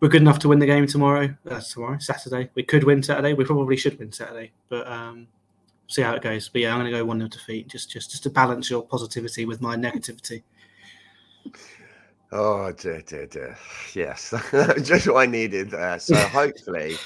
we're 0.01 0.09
good 0.09 0.23
enough 0.23 0.39
to 0.41 0.49
win 0.49 0.59
the 0.59 0.67
game 0.67 0.87
tomorrow. 0.87 1.35
That's 1.45 1.71
uh, 1.71 1.75
tomorrow, 1.75 1.99
Saturday. 1.99 2.51
We 2.55 2.63
could 2.63 2.85
win 2.85 3.03
Saturday. 3.03 3.35
We 3.35 3.45
probably 3.45 3.77
should 3.77 3.99
win 3.99 4.13
Saturday, 4.13 4.51
but 4.69 4.87
um, 4.89 5.29
see 5.89 6.03
how 6.03 6.15
it 6.15 6.23
goes. 6.23 6.49
But 6.49 6.63
yeah, 6.63 6.73
I'm 6.73 6.81
going 6.81 6.91
to 6.91 6.99
go 6.99 7.05
one 7.05 7.19
0 7.19 7.29
defeat, 7.29 7.69
just 7.69 7.91
just 7.91 8.11
just 8.11 8.23
to 8.25 8.31
balance 8.31 8.71
your 8.71 8.83
positivity 8.83 9.45
with 9.45 9.61
my 9.61 9.77
negativity. 9.77 10.43
Oh 12.33 12.73
dear, 12.73 13.03
dear, 13.03 13.27
dear. 13.27 13.59
Yes, 13.95 14.33
just 14.83 15.09
what 15.09 15.17
I 15.17 15.27
needed 15.27 15.71
there. 15.71 15.99
So 15.99 16.17
hopefully, 16.17 16.97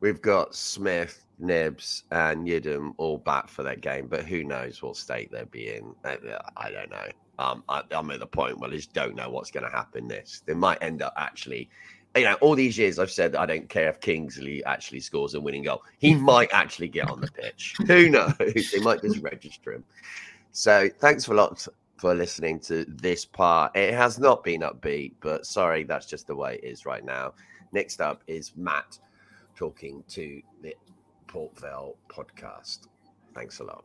we've 0.00 0.20
got 0.20 0.54
Smith, 0.54 1.24
Nibs, 1.38 2.04
and 2.10 2.46
Yiadom 2.46 2.94
all 2.96 3.18
back 3.18 3.48
for 3.48 3.62
that 3.62 3.80
game. 3.80 4.08
But 4.08 4.24
who 4.24 4.42
knows 4.42 4.82
what 4.82 4.96
state 4.96 5.30
they'll 5.30 5.44
be 5.46 5.74
in? 5.74 5.94
I, 6.04 6.18
I 6.56 6.70
don't 6.70 6.90
know. 6.90 7.08
Um, 7.38 7.64
I, 7.68 7.82
am 7.90 8.10
at 8.10 8.20
the 8.20 8.26
point 8.26 8.58
where 8.58 8.70
I 8.70 8.74
just 8.74 8.92
don't 8.92 9.16
know 9.16 9.28
what's 9.28 9.50
going 9.50 9.64
to 9.64 9.76
happen. 9.76 10.08
This 10.08 10.42
they 10.46 10.54
might 10.54 10.78
end 10.82 11.02
up 11.02 11.14
actually 11.16 11.68
you 12.16 12.24
know, 12.24 12.34
all 12.34 12.54
these 12.54 12.78
years 12.78 12.98
I've 12.98 13.10
said 13.10 13.34
I 13.34 13.46
don't 13.46 13.68
care 13.68 13.88
if 13.88 14.00
Kingsley 14.00 14.64
actually 14.64 15.00
scores 15.00 15.34
a 15.34 15.40
winning 15.40 15.64
goal. 15.64 15.82
He 15.98 16.14
might 16.32 16.52
actually 16.52 16.88
get 16.88 17.10
on 17.10 17.20
the 17.20 17.30
pitch. 17.30 17.74
Who 17.86 18.08
knows? 18.08 18.34
They 18.38 18.80
might 18.80 19.02
just 19.02 19.20
register 19.20 19.72
him. 19.72 19.84
So 20.52 20.88
thanks 21.00 21.26
a 21.26 21.34
lot 21.34 21.66
for 21.96 22.14
listening 22.14 22.60
to 22.60 22.84
this 22.86 23.24
part. 23.24 23.76
It 23.76 23.94
has 23.94 24.18
not 24.18 24.44
been 24.44 24.60
upbeat, 24.60 25.14
but 25.20 25.46
sorry, 25.46 25.84
that's 25.84 26.06
just 26.06 26.26
the 26.26 26.36
way 26.36 26.60
it 26.62 26.64
is 26.64 26.86
right 26.86 27.04
now. 27.04 27.34
Next 27.72 28.00
up 28.00 28.22
is 28.26 28.52
Matt 28.56 28.98
talking 29.56 30.04
to 30.08 30.40
the 30.62 30.74
Port 31.26 31.58
Vale 31.58 31.96
podcast. 32.08 32.88
Thanks 33.34 33.58
a 33.58 33.64
lot. 33.64 33.84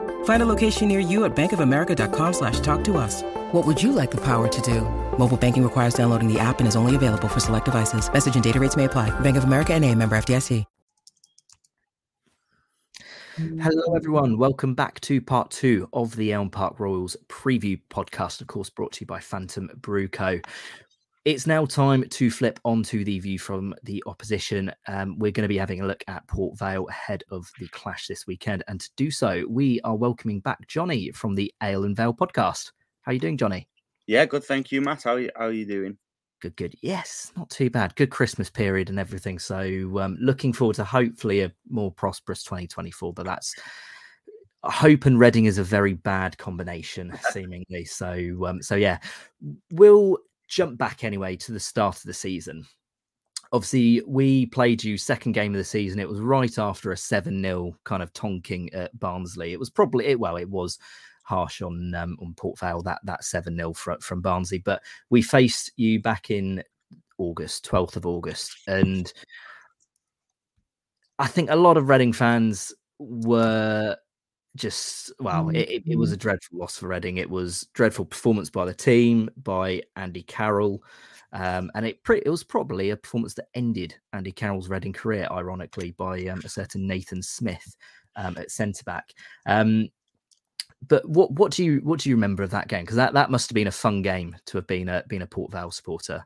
Find 0.23 0.41
a 0.41 0.47
location 0.47 0.87
near 0.87 0.99
you 0.99 1.25
at 1.25 1.35
bankofamerica.com 1.35 2.33
slash 2.33 2.59
talk 2.61 2.83
to 2.85 2.97
us. 2.97 3.21
What 3.51 3.67
would 3.67 3.81
you 3.81 3.91
like 3.91 4.09
the 4.09 4.21
power 4.21 4.47
to 4.47 4.61
do? 4.61 4.81
Mobile 5.19 5.37
banking 5.37 5.61
requires 5.63 5.93
downloading 5.93 6.27
the 6.27 6.39
app 6.39 6.57
and 6.59 6.67
is 6.67 6.75
only 6.75 6.95
available 6.95 7.27
for 7.27 7.39
select 7.39 7.65
devices. 7.65 8.11
Message 8.11 8.33
and 8.33 8.43
data 8.43 8.59
rates 8.59 8.75
may 8.75 8.85
apply. 8.85 9.11
Bank 9.19 9.37
of 9.37 9.43
America 9.43 9.75
and 9.75 9.85
a 9.85 9.93
member 9.93 10.17
FDIC. 10.17 10.65
Hello, 13.37 13.95
everyone. 13.95 14.37
Welcome 14.37 14.75
back 14.75 14.99
to 15.01 15.21
part 15.21 15.51
two 15.51 15.87
of 15.93 16.15
the 16.17 16.33
Elm 16.33 16.49
Park 16.49 16.79
Royals 16.79 17.15
preview 17.27 17.79
podcast, 17.89 18.41
of 18.41 18.47
course, 18.47 18.69
brought 18.69 18.91
to 18.93 19.01
you 19.01 19.07
by 19.07 19.19
Phantom 19.19 19.69
Brew 19.77 20.09
Co. 20.09 20.41
It's 21.23 21.45
now 21.45 21.65
time 21.65 22.03
to 22.09 22.31
flip 22.31 22.59
onto 22.65 23.05
the 23.05 23.19
view 23.19 23.37
from 23.37 23.75
the 23.83 24.03
opposition. 24.07 24.71
Um, 24.87 25.19
we're 25.19 25.31
going 25.31 25.43
to 25.43 25.47
be 25.47 25.57
having 25.57 25.79
a 25.79 25.85
look 25.85 26.03
at 26.07 26.27
Port 26.27 26.57
Vale 26.57 26.87
ahead 26.87 27.23
of 27.29 27.47
the 27.59 27.67
clash 27.67 28.07
this 28.07 28.25
weekend. 28.25 28.63
And 28.67 28.79
to 28.79 28.89
do 28.97 29.11
so, 29.11 29.45
we 29.47 29.79
are 29.81 29.95
welcoming 29.95 30.39
back 30.39 30.67
Johnny 30.67 31.11
from 31.11 31.35
the 31.35 31.53
Ale 31.61 31.83
and 31.83 31.95
Vale 31.95 32.15
podcast. 32.15 32.71
How 33.03 33.11
are 33.11 33.13
you 33.13 33.19
doing, 33.19 33.37
Johnny? 33.37 33.69
Yeah, 34.07 34.25
good. 34.25 34.43
Thank 34.43 34.71
you, 34.71 34.81
Matt. 34.81 35.03
How 35.03 35.11
are 35.11 35.19
you, 35.19 35.29
how 35.35 35.45
are 35.45 35.51
you 35.51 35.67
doing? 35.67 35.95
Good, 36.41 36.55
good. 36.55 36.75
Yes, 36.81 37.31
not 37.37 37.51
too 37.51 37.69
bad. 37.69 37.95
Good 37.95 38.09
Christmas 38.09 38.49
period 38.49 38.89
and 38.89 38.97
everything. 38.97 39.37
So, 39.37 39.99
um, 39.99 40.17
looking 40.19 40.53
forward 40.53 40.77
to 40.77 40.83
hopefully 40.83 41.41
a 41.41 41.51
more 41.69 41.91
prosperous 41.91 42.43
2024. 42.43 43.13
But 43.13 43.27
that's 43.27 43.53
hope 44.63 45.05
and 45.05 45.19
Reading 45.19 45.45
is 45.45 45.59
a 45.59 45.63
very 45.63 45.93
bad 45.93 46.39
combination, 46.39 47.13
seemingly. 47.31 47.85
So, 47.85 48.45
um, 48.47 48.63
so 48.63 48.73
yeah, 48.73 48.97
we'll 49.71 50.17
jump 50.51 50.77
back 50.77 51.03
anyway 51.03 51.35
to 51.37 51.53
the 51.53 51.59
start 51.59 51.95
of 51.95 52.03
the 52.03 52.13
season. 52.13 52.65
Obviously, 53.53 54.01
we 54.05 54.45
played 54.47 54.83
you 54.83 54.97
second 54.97 55.31
game 55.31 55.53
of 55.53 55.57
the 55.57 55.63
season. 55.63 55.99
It 55.99 56.09
was 56.09 56.19
right 56.19 56.57
after 56.59 56.91
a 56.91 56.97
7 56.97 57.41
0 57.41 57.75
kind 57.85 58.03
of 58.03 58.13
tonking 58.13 58.69
at 58.75 58.97
Barnsley. 58.99 59.53
It 59.53 59.59
was 59.59 59.69
probably, 59.69 60.07
it, 60.07 60.19
well, 60.19 60.35
it 60.37 60.49
was 60.49 60.77
harsh 61.23 61.61
on 61.61 61.95
um, 61.95 62.17
on 62.21 62.33
Port 62.35 62.59
Vale 62.59 62.81
that 62.83 62.99
that 63.05 63.23
seven 63.23 63.55
0 63.55 63.73
from 63.73 63.99
from 63.99 64.21
Barnsley. 64.21 64.59
But 64.59 64.81
we 65.09 65.21
faced 65.21 65.71
you 65.77 66.01
back 66.01 66.29
in 66.29 66.63
August, 67.17 67.65
twelfth 67.65 67.95
of 67.95 68.05
August, 68.05 68.53
and 68.67 69.11
I 71.19 71.27
think 71.27 71.49
a 71.49 71.55
lot 71.55 71.77
of 71.77 71.87
Reading 71.87 72.13
fans 72.13 72.73
were 72.99 73.95
just 74.55 75.11
well, 75.19 75.49
it, 75.49 75.69
it, 75.69 75.83
it, 75.85 75.95
was 75.95 76.11
a 76.11 76.15
mm-hmm. 76.15 76.21
dreadful 76.21 76.59
loss 76.59 76.77
for 76.77 76.87
Reading. 76.87 77.17
It 77.17 77.29
was 77.29 77.67
dreadful 77.73 78.05
performance 78.05 78.49
by 78.49 78.65
the 78.65 78.73
team, 78.73 79.29
by 79.43 79.83
Andy 79.95 80.23
Carroll. 80.23 80.83
Um, 81.33 81.71
and 81.75 81.85
it 81.85 82.03
pre- 82.03 82.21
it 82.25 82.29
was 82.29 82.43
probably 82.43 82.89
a 82.89 82.97
performance 82.97 83.33
that 83.35 83.47
ended 83.55 83.95
Andy 84.11 84.31
Carroll's 84.31 84.69
Reading 84.69 84.93
career, 84.93 85.27
ironically, 85.31 85.91
by 85.91 86.25
um, 86.25 86.41
a 86.43 86.49
certain 86.49 86.85
Nathan 86.85 87.21
Smith 87.21 87.75
um, 88.17 88.37
at 88.37 88.51
centre 88.51 88.83
back. 88.83 89.13
Um, 89.45 89.89
but 90.87 91.07
what 91.07 91.31
what 91.31 91.51
do 91.51 91.63
you 91.63 91.79
what 91.83 91.99
do 91.99 92.09
you 92.09 92.15
remember 92.15 92.43
of 92.43 92.49
that 92.49 92.67
game? 92.67 92.83
Because 92.83 92.97
that, 92.97 93.13
that 93.13 93.31
must 93.31 93.49
have 93.49 93.55
been 93.55 93.67
a 93.67 93.71
fun 93.71 94.01
game 94.01 94.35
to 94.47 94.57
have 94.57 94.67
been 94.67 94.89
a 94.89 95.03
been 95.07 95.21
a 95.21 95.27
Port 95.27 95.51
Vale 95.51 95.71
supporter. 95.71 96.25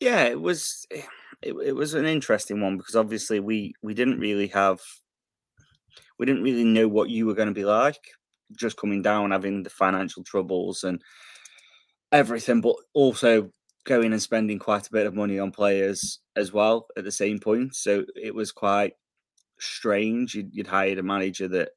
Yeah, 0.00 0.24
it 0.24 0.40
was. 0.40 0.86
It, 0.90 1.54
it 1.64 1.76
was 1.76 1.94
an 1.94 2.04
interesting 2.04 2.60
one 2.60 2.78
because 2.78 2.96
obviously 2.96 3.38
we 3.38 3.74
we 3.82 3.94
didn't 3.94 4.18
really 4.18 4.48
have 4.48 4.80
we 6.18 6.26
didn't 6.26 6.42
really 6.42 6.64
know 6.64 6.88
what 6.88 7.10
you 7.10 7.26
were 7.26 7.34
going 7.34 7.48
to 7.48 7.54
be 7.54 7.64
like 7.64 8.00
just 8.56 8.76
coming 8.76 9.02
down 9.02 9.30
having 9.30 9.62
the 9.62 9.70
financial 9.70 10.24
troubles 10.24 10.82
and 10.84 11.02
everything 12.12 12.60
but 12.60 12.74
also 12.94 13.50
going 13.88 14.12
and 14.12 14.22
spending 14.22 14.58
quite 14.58 14.86
a 14.86 14.92
bit 14.92 15.06
of 15.06 15.14
money 15.14 15.38
on 15.38 15.50
players 15.50 16.20
as 16.36 16.52
well 16.52 16.86
at 16.96 17.04
the 17.04 17.12
same 17.12 17.38
point. 17.38 17.74
So 17.74 18.04
it 18.14 18.34
was 18.34 18.52
quite 18.52 18.92
strange. 19.58 20.34
You'd, 20.34 20.54
you'd 20.54 20.66
hired 20.66 20.98
a 20.98 21.02
manager 21.02 21.48
that 21.48 21.70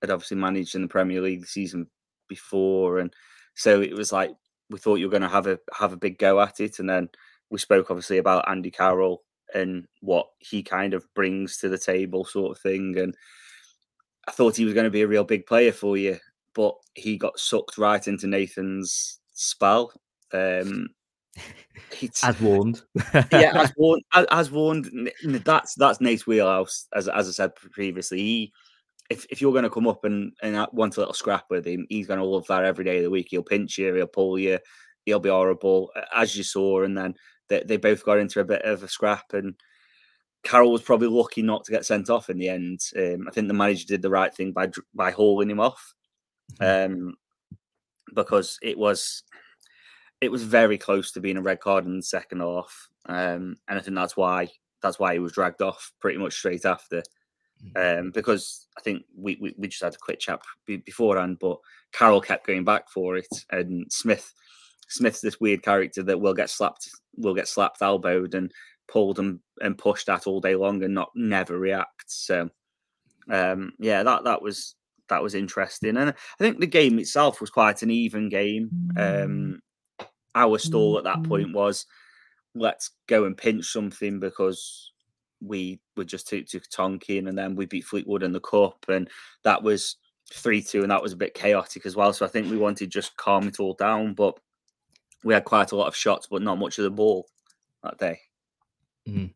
had 0.00 0.10
obviously 0.10 0.38
managed 0.38 0.74
in 0.74 0.82
the 0.82 0.88
Premier 0.88 1.20
League 1.20 1.42
the 1.42 1.46
season 1.46 1.86
before, 2.28 2.98
and 2.98 3.12
so 3.54 3.80
it 3.80 3.94
was 3.94 4.12
like 4.12 4.30
we 4.70 4.78
thought 4.78 4.96
you 4.96 5.06
were 5.06 5.10
going 5.10 5.22
to 5.22 5.28
have 5.28 5.46
a 5.46 5.58
have 5.78 5.92
a 5.92 5.98
big 5.98 6.18
go 6.18 6.40
at 6.40 6.58
it, 6.58 6.78
and 6.78 6.88
then 6.88 7.08
we 7.50 7.58
spoke 7.58 7.90
obviously 7.90 8.18
about 8.18 8.48
Andy 8.48 8.70
Carroll 8.70 9.22
and 9.54 9.86
what 10.00 10.26
he 10.38 10.62
kind 10.62 10.94
of 10.94 11.06
brings 11.14 11.58
to 11.58 11.68
the 11.68 11.78
table, 11.78 12.24
sort 12.24 12.56
of 12.56 12.62
thing. 12.62 12.96
And 12.98 13.14
I 14.28 14.32
thought 14.32 14.56
he 14.56 14.64
was 14.64 14.74
going 14.74 14.84
to 14.84 14.90
be 14.90 15.02
a 15.02 15.08
real 15.08 15.24
big 15.24 15.46
player 15.46 15.72
for 15.72 15.96
you, 15.96 16.18
but 16.54 16.74
he 16.94 17.16
got 17.16 17.38
sucked 17.38 17.78
right 17.78 18.06
into 18.06 18.26
Nathan's 18.26 19.20
spell. 19.32 19.92
Um, 20.32 20.88
as 22.22 22.40
warned, 22.40 22.82
yeah, 23.32 23.52
as 23.54 23.72
warned. 23.76 24.02
As, 24.12 24.26
as, 24.30 24.50
warned, 24.50 25.10
that's 25.22 25.74
that's 25.74 26.00
Nate's 26.00 26.26
wheelhouse. 26.26 26.86
As 26.94 27.08
as 27.08 27.28
I 27.28 27.32
said 27.32 27.54
previously, 27.54 28.18
he 28.18 28.52
if, 29.12 29.26
if 29.30 29.40
you're 29.40 29.52
going 29.52 29.64
to 29.64 29.70
come 29.70 29.86
up 29.86 30.04
and, 30.04 30.32
and 30.42 30.66
want 30.72 30.96
a 30.96 31.00
little 31.00 31.14
scrap 31.14 31.44
with 31.50 31.66
him, 31.66 31.86
he's 31.88 32.06
going 32.06 32.18
to 32.18 32.24
love 32.24 32.46
that 32.48 32.64
every 32.64 32.84
day 32.84 32.98
of 32.98 33.04
the 33.04 33.10
week. 33.10 33.28
He'll 33.30 33.42
pinch 33.42 33.78
you, 33.78 33.94
he'll 33.94 34.06
pull 34.06 34.38
you, 34.38 34.58
he'll 35.04 35.20
be 35.20 35.28
horrible, 35.28 35.90
as 36.14 36.36
you 36.36 36.42
saw. 36.42 36.82
And 36.82 36.96
then 36.96 37.14
they, 37.48 37.62
they 37.62 37.76
both 37.76 38.04
got 38.04 38.18
into 38.18 38.40
a 38.40 38.44
bit 38.44 38.62
of 38.62 38.82
a 38.82 38.88
scrap. 38.88 39.34
And 39.34 39.54
Carroll 40.44 40.72
was 40.72 40.82
probably 40.82 41.08
lucky 41.08 41.42
not 41.42 41.64
to 41.64 41.72
get 41.72 41.86
sent 41.86 42.10
off 42.10 42.28
in 42.28 42.38
the 42.38 42.48
end. 42.48 42.80
Um, 42.96 43.26
I 43.28 43.30
think 43.30 43.48
the 43.48 43.54
manager 43.54 43.86
did 43.86 44.02
the 44.02 44.10
right 44.10 44.34
thing 44.34 44.52
by 44.52 44.70
by 44.94 45.10
hauling 45.10 45.50
him 45.50 45.60
off, 45.60 45.94
mm-hmm. 46.60 46.92
um, 46.92 47.14
because 48.14 48.58
it 48.62 48.76
was 48.76 49.22
it 50.20 50.30
was 50.30 50.42
very 50.42 50.78
close 50.78 51.12
to 51.12 51.20
being 51.20 51.36
a 51.36 51.42
red 51.42 51.60
card 51.60 51.86
in 51.86 51.96
the 51.96 52.02
second 52.02 52.40
half, 52.40 52.88
um, 53.06 53.56
and 53.68 53.78
I 53.78 53.80
think 53.80 53.96
that's 53.96 54.16
why 54.16 54.48
that's 54.82 54.98
why 54.98 55.12
he 55.12 55.20
was 55.20 55.32
dragged 55.32 55.62
off 55.62 55.92
pretty 56.00 56.18
much 56.18 56.34
straight 56.34 56.64
after. 56.64 57.02
Mm-hmm. 57.64 58.00
Um, 58.00 58.10
because 58.10 58.66
I 58.76 58.80
think 58.80 59.04
we, 59.16 59.38
we, 59.40 59.54
we 59.56 59.68
just 59.68 59.82
had 59.82 59.94
a 59.94 59.98
quick 59.98 60.18
chat 60.18 60.40
beforehand, 60.66 61.36
but 61.40 61.58
Carroll 61.92 62.20
kept 62.20 62.46
going 62.46 62.64
back 62.64 62.90
for 62.90 63.16
it, 63.16 63.28
and 63.50 63.86
Smith 63.92 64.32
Smith's 64.88 65.20
this 65.20 65.40
weird 65.40 65.62
character 65.62 66.02
that 66.02 66.20
will 66.20 66.34
get 66.34 66.50
slapped, 66.50 66.88
will 67.16 67.34
get 67.34 67.48
slapped, 67.48 67.80
elbowed, 67.80 68.34
and 68.34 68.52
pulled 68.92 69.18
and, 69.18 69.40
and 69.60 69.78
pushed 69.78 70.08
at 70.08 70.26
all 70.26 70.40
day 70.40 70.54
long, 70.54 70.82
and 70.82 70.94
not 70.94 71.10
never 71.14 71.58
react. 71.58 72.04
So, 72.06 72.50
um, 73.30 73.72
yeah, 73.78 74.02
that 74.02 74.24
that 74.24 74.42
was 74.42 74.74
that 75.08 75.22
was 75.22 75.34
interesting, 75.34 75.96
and 75.96 76.10
I 76.10 76.14
think 76.38 76.60
the 76.60 76.66
game 76.66 76.98
itself 76.98 77.40
was 77.40 77.50
quite 77.50 77.82
an 77.82 77.90
even 77.90 78.28
game. 78.28 78.70
Um, 78.96 79.60
our 80.34 80.58
stall 80.58 80.98
at 80.98 81.04
that 81.04 81.16
mm-hmm. 81.16 81.28
point 81.28 81.52
was 81.52 81.86
let's 82.54 82.90
go 83.06 83.24
and 83.24 83.36
pinch 83.36 83.66
something 83.66 84.20
because 84.20 84.92
we 85.40 85.80
were 85.96 86.04
just 86.04 86.28
too 86.28 86.42
too 86.42 86.60
Tonkin, 86.70 87.28
and 87.28 87.36
then 87.36 87.56
we 87.56 87.66
beat 87.66 87.84
Fleetwood 87.84 88.22
in 88.22 88.32
the 88.32 88.40
cup, 88.40 88.84
and 88.88 89.08
that 89.42 89.62
was 89.62 89.96
three 90.32 90.62
two, 90.62 90.82
and 90.82 90.90
that 90.90 91.02
was 91.02 91.12
a 91.12 91.16
bit 91.16 91.34
chaotic 91.34 91.86
as 91.86 91.96
well. 91.96 92.12
So 92.12 92.26
I 92.26 92.28
think 92.28 92.50
we 92.50 92.58
wanted 92.58 92.90
just 92.90 93.16
calm 93.16 93.48
it 93.48 93.58
all 93.58 93.74
down, 93.74 94.14
but 94.14 94.38
we 95.24 95.32
had 95.32 95.44
quite 95.44 95.72
a 95.72 95.76
lot 95.76 95.88
of 95.88 95.96
shots, 95.96 96.28
but 96.30 96.42
not 96.42 96.58
much 96.58 96.78
of 96.78 96.84
the 96.84 96.90
ball 96.90 97.26
that 97.82 97.98
day. 97.98 98.20
Mm. 99.08 99.32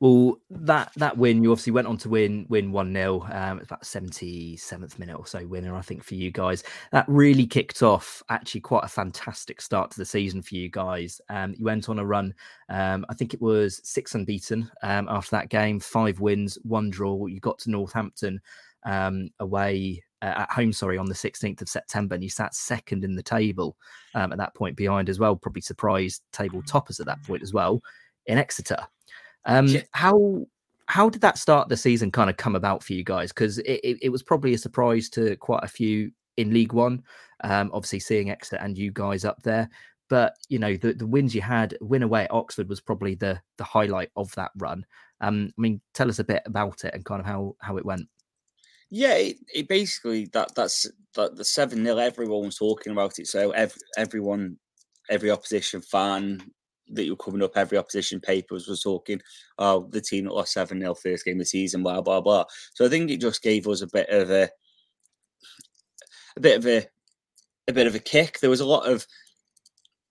Well, 0.00 0.38
that 0.48 0.92
that 0.96 1.18
win, 1.18 1.42
you 1.42 1.50
obviously 1.50 1.72
went 1.72 1.88
on 1.88 1.96
to 1.98 2.08
win 2.08 2.46
win 2.48 2.70
one 2.70 2.92
0 2.92 3.26
um, 3.32 3.58
It's 3.58 3.66
about 3.66 3.84
seventy 3.84 4.56
seventh 4.56 4.96
minute 4.98 5.16
or 5.16 5.26
so 5.26 5.44
winner, 5.44 5.76
I 5.76 5.80
think, 5.82 6.04
for 6.04 6.14
you 6.14 6.30
guys. 6.30 6.62
That 6.92 7.04
really 7.08 7.46
kicked 7.46 7.82
off 7.82 8.22
actually 8.28 8.60
quite 8.60 8.84
a 8.84 8.88
fantastic 8.88 9.60
start 9.60 9.90
to 9.90 9.98
the 9.98 10.04
season 10.04 10.40
for 10.40 10.54
you 10.54 10.68
guys. 10.68 11.20
Um, 11.28 11.54
you 11.58 11.64
went 11.64 11.88
on 11.88 11.98
a 11.98 12.06
run. 12.06 12.32
Um, 12.68 13.04
I 13.08 13.14
think 13.14 13.34
it 13.34 13.42
was 13.42 13.80
six 13.82 14.14
unbeaten 14.14 14.70
um, 14.84 15.08
after 15.10 15.32
that 15.32 15.48
game, 15.48 15.80
five 15.80 16.20
wins, 16.20 16.56
one 16.62 16.88
draw. 16.88 17.26
You 17.26 17.40
got 17.40 17.58
to 17.60 17.70
Northampton 17.70 18.40
um, 18.86 19.30
away 19.40 20.04
uh, 20.22 20.26
at 20.26 20.52
home, 20.52 20.72
sorry, 20.72 20.96
on 20.96 21.06
the 21.06 21.14
16th 21.14 21.60
of 21.60 21.68
September, 21.68 22.14
and 22.14 22.22
you 22.22 22.30
sat 22.30 22.54
second 22.54 23.02
in 23.02 23.16
the 23.16 23.22
table 23.22 23.76
um, 24.14 24.30
at 24.30 24.38
that 24.38 24.54
point 24.54 24.76
behind 24.76 25.08
as 25.08 25.18
well. 25.18 25.34
Probably 25.34 25.62
surprised 25.62 26.22
table 26.32 26.62
toppers 26.62 27.00
at 27.00 27.06
that 27.06 27.22
point 27.24 27.42
as 27.42 27.52
well 27.52 27.82
in 28.26 28.38
Exeter. 28.38 28.86
Um, 29.44 29.66
yeah. 29.66 29.82
How 29.92 30.46
how 30.86 31.10
did 31.10 31.20
that 31.20 31.38
start 31.38 31.68
the 31.68 31.76
season 31.76 32.10
kind 32.10 32.30
of 32.30 32.36
come 32.36 32.56
about 32.56 32.82
for 32.82 32.94
you 32.94 33.04
guys? 33.04 33.30
Because 33.30 33.58
it, 33.58 33.80
it, 33.84 33.98
it, 34.02 34.08
was 34.08 34.22
probably 34.22 34.54
a 34.54 34.58
surprise 34.58 35.10
to 35.10 35.36
quite 35.36 35.62
a 35.62 35.68
few 35.68 36.10
in 36.38 36.54
League 36.54 36.72
One. 36.72 37.02
Um, 37.44 37.70
obviously, 37.74 38.00
seeing 38.00 38.30
Exeter 38.30 38.56
and 38.56 38.76
you 38.76 38.90
guys 38.90 39.24
up 39.26 39.42
there, 39.42 39.68
but 40.08 40.34
you 40.48 40.58
know 40.58 40.76
the, 40.76 40.94
the 40.94 41.06
wins 41.06 41.34
you 41.34 41.42
had, 41.42 41.76
win 41.80 42.02
away 42.02 42.24
at 42.24 42.32
Oxford 42.32 42.68
was 42.68 42.80
probably 42.80 43.14
the 43.14 43.40
the 43.58 43.64
highlight 43.64 44.10
of 44.16 44.34
that 44.34 44.50
run. 44.56 44.84
Um, 45.20 45.52
I 45.58 45.60
mean, 45.60 45.80
tell 45.94 46.08
us 46.08 46.20
a 46.20 46.24
bit 46.24 46.42
about 46.46 46.84
it 46.84 46.94
and 46.94 47.04
kind 47.04 47.20
of 47.20 47.26
how 47.26 47.54
how 47.60 47.76
it 47.76 47.84
went. 47.84 48.08
Yeah, 48.90 49.14
it, 49.14 49.36
it 49.54 49.68
basically 49.68 50.26
that 50.32 50.54
that's 50.54 50.90
that 51.14 51.36
the 51.36 51.44
seven 51.44 51.84
0 51.84 51.98
Everyone 51.98 52.46
was 52.46 52.56
talking 52.56 52.92
about 52.92 53.18
it, 53.18 53.26
so 53.26 53.50
every, 53.50 53.80
everyone, 53.98 54.56
every 55.10 55.30
opposition 55.30 55.82
fan 55.82 56.40
that 56.90 57.08
were 57.08 57.16
coming 57.16 57.42
up, 57.42 57.56
every 57.56 57.78
opposition 57.78 58.20
papers 58.20 58.66
was 58.68 58.82
talking, 58.82 59.20
oh, 59.58 59.88
the 59.90 60.00
team 60.00 60.24
that 60.24 60.34
lost 60.34 60.52
7 60.52 60.80
0 60.80 60.94
first 60.94 61.24
game 61.24 61.36
of 61.36 61.40
the 61.40 61.44
season, 61.44 61.82
blah, 61.82 62.00
blah, 62.00 62.20
blah. 62.20 62.44
So 62.74 62.84
I 62.84 62.88
think 62.88 63.10
it 63.10 63.20
just 63.20 63.42
gave 63.42 63.66
us 63.68 63.82
a 63.82 63.86
bit 63.86 64.08
of 64.08 64.30
a, 64.30 64.48
a 66.36 66.40
bit 66.40 66.58
of 66.58 66.66
a, 66.66 66.86
a 67.68 67.72
bit 67.72 67.86
of 67.86 67.94
a 67.94 68.00
kick. 68.00 68.40
There 68.40 68.50
was 68.50 68.60
a 68.60 68.66
lot 68.66 68.88
of, 68.88 69.06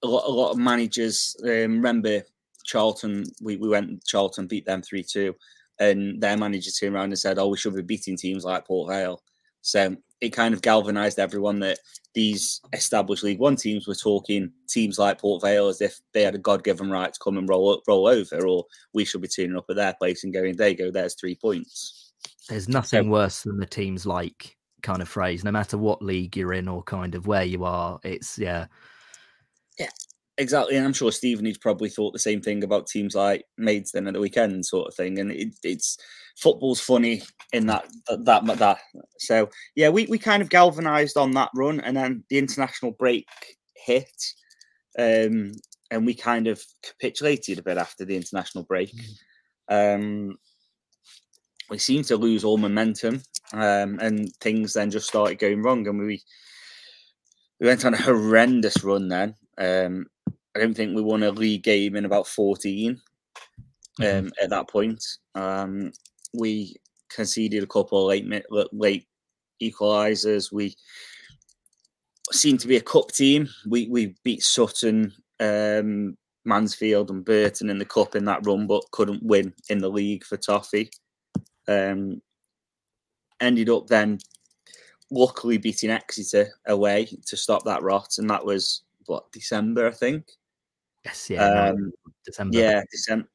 a 0.04 0.08
lot, 0.08 0.26
a 0.26 0.32
lot 0.32 0.52
of 0.52 0.58
managers. 0.58 1.36
Um, 1.44 1.78
remember 1.78 2.22
Charlton, 2.66 3.26
we, 3.42 3.58
we 3.58 3.70
went, 3.70 4.04
Charlton 4.06 4.48
beat 4.48 4.66
them 4.66 4.82
3 4.82 5.04
2 5.04 5.36
and 5.80 6.22
their 6.22 6.38
manager 6.38 6.72
turned 6.72 6.96
around 6.96 7.10
and 7.10 7.20
said, 7.20 7.38
"Oh, 7.38 7.48
we 7.48 7.58
should 7.58 7.76
be 7.76 7.82
beating 7.82 8.18
teams 8.18 8.44
like 8.44 8.66
Port 8.66 8.90
Vale." 8.90 9.22
So 9.62 9.96
it 10.22 10.30
kind 10.30 10.54
of 10.54 10.62
galvanised 10.62 11.20
everyone 11.20 11.60
that 11.60 11.80
these 12.14 12.62
established 12.74 13.24
League 13.24 13.40
One 13.40 13.56
teams 13.56 13.88
were 13.88 13.96
talking 13.96 14.52
teams 14.68 14.98
like 14.98 15.20
Port 15.20 15.44
Vale 15.44 15.68
as 15.68 15.82
if 15.82 16.00
they 16.14 16.24
had 16.24 16.34
a 16.34 16.40
God-given 16.40 16.90
right 16.90 17.14
to 17.14 17.20
come 17.24 17.38
and 17.38 17.48
roll 17.48 17.82
roll 17.88 18.08
over, 18.08 18.46
or 18.48 18.66
we 18.94 19.06
should 19.06 19.22
be 19.22 19.28
turning 19.28 19.58
up 19.58 19.66
at 19.70 19.76
their 19.76 19.94
place 19.94 20.24
and 20.24 20.34
going, 20.34 20.56
"There 20.56 20.70
you 20.70 20.78
go, 20.78 20.92
there's 20.92 21.16
three 21.16 21.36
points." 21.36 22.14
There's 22.50 22.68
nothing 22.68 23.04
so, 23.04 23.10
worse 23.10 23.44
than 23.44 23.58
the 23.60 23.66
teams 23.66 24.06
like 24.06 24.56
kind 24.82 25.02
of 25.02 25.10
phrase. 25.10 25.44
No 25.44 25.52
matter 25.52 25.78
what 25.78 26.02
league 26.02 26.36
you're 26.36 26.54
in 26.54 26.68
or 26.68 26.82
kind 26.84 27.14
of 27.14 27.28
where 27.28 27.44
you 27.44 27.64
are, 27.64 28.00
it's 28.04 28.40
yeah, 28.40 28.66
yeah. 29.78 29.90
Exactly, 30.40 30.76
and 30.76 30.86
I'm 30.86 30.94
sure 30.94 31.12
Stevenage 31.12 31.60
probably 31.60 31.90
thought 31.90 32.14
the 32.14 32.20
same 32.20 32.42
thing 32.42 32.64
about 32.64 32.88
teams 32.88 33.16
like 33.16 33.46
Maidstone 33.58 34.08
at 34.08 34.14
the 34.14 34.20
weekend, 34.20 34.66
sort 34.66 34.88
of 34.88 34.94
thing. 34.94 35.18
And 35.18 35.32
it, 35.32 35.56
it's 35.64 35.98
football's 36.38 36.80
funny 36.80 37.22
in 37.54 37.68
that 37.68 37.88
that 38.08 38.46
that. 38.46 38.58
that. 38.58 38.80
So 39.20 39.50
yeah, 39.76 39.90
we, 39.90 40.06
we 40.06 40.18
kind 40.18 40.42
of 40.42 40.50
galvanised 40.50 41.18
on 41.18 41.32
that 41.32 41.50
run, 41.56 41.80
and 41.82 41.98
then 41.98 42.24
the 42.30 42.38
international 42.38 42.92
break 42.92 43.28
hit, 43.76 44.12
um, 44.98 45.54
and 45.92 46.06
we 46.06 46.14
kind 46.14 46.48
of 46.48 46.64
capitulated 46.84 47.60
a 47.60 47.64
bit 47.64 47.78
after 47.78 48.06
the 48.06 48.16
international 48.16 48.64
break. 48.64 48.92
Mm. 49.70 49.96
Um, 50.30 50.38
we 51.70 51.78
seemed 51.78 52.06
to 52.06 52.18
lose 52.18 52.44
all 52.44 52.58
momentum, 52.58 53.22
um, 53.54 54.00
and 54.00 54.30
things 54.40 54.74
then 54.74 54.92
just 54.92 55.08
started 55.08 55.40
going 55.40 55.62
wrong, 55.62 55.88
and 55.88 56.00
we 56.00 56.22
we 57.60 57.68
went 57.68 57.86
on 57.86 57.94
a 57.94 58.02
horrendous 58.02 58.84
run 58.84 59.08
then. 59.08 59.36
Um, 59.58 60.06
I 60.56 60.60
don't 60.60 60.74
think 60.74 60.96
we 60.96 61.02
won 61.02 61.24
a 61.24 61.32
league 61.32 61.64
game 61.64 61.96
in 61.96 62.06
about 62.06 62.28
14 62.28 63.00
mm-hmm. 64.00 64.26
um, 64.26 64.32
at 64.42 64.50
that 64.50 64.68
point. 64.70 65.04
Um, 65.36 65.92
we 66.34 66.76
conceded 67.10 67.64
a 67.64 67.68
couple 67.68 68.02
of 68.02 68.08
late 68.08 68.46
late 68.72 69.08
equalisers. 69.62 70.52
We 70.52 70.76
seemed 72.32 72.60
to 72.62 72.68
be 72.68 72.78
a 72.78 72.82
cup 72.82 73.12
team. 73.12 73.48
We 73.68 73.88
we 73.88 74.16
beat 74.24 74.44
Sutton, 74.44 75.14
um, 75.40 76.18
Mansfield, 76.46 77.10
and 77.10 77.26
Burton 77.26 77.70
in 77.70 77.78
the 77.78 77.86
cup 77.86 78.16
in 78.16 78.26
that 78.26 78.46
run, 78.46 78.68
but 78.68 78.92
couldn't 78.92 79.24
win 79.24 79.54
in 79.70 79.80
the 79.80 79.90
league 79.90 80.24
for 80.24 80.38
Toffee. 80.38 80.90
Um, 81.68 82.22
ended 83.40 83.70
up 83.70 83.88
then 83.88 84.20
luckily 85.12 85.58
beating 85.58 85.90
Exeter 85.90 86.50
away 86.68 87.08
to 87.26 87.38
stop 87.38 87.64
that 87.66 87.84
rot, 87.84 88.16
and 88.18 88.30
that 88.30 88.46
was 88.46 88.84
what 89.06 89.32
December, 89.32 89.88
I 89.88 89.92
think. 89.92 90.26
Yes, 91.06 91.30
yeah, 91.30 91.70
um, 91.70 91.92
December. 92.26 92.58
Yeah, 92.58 92.82
December, 92.92 93.28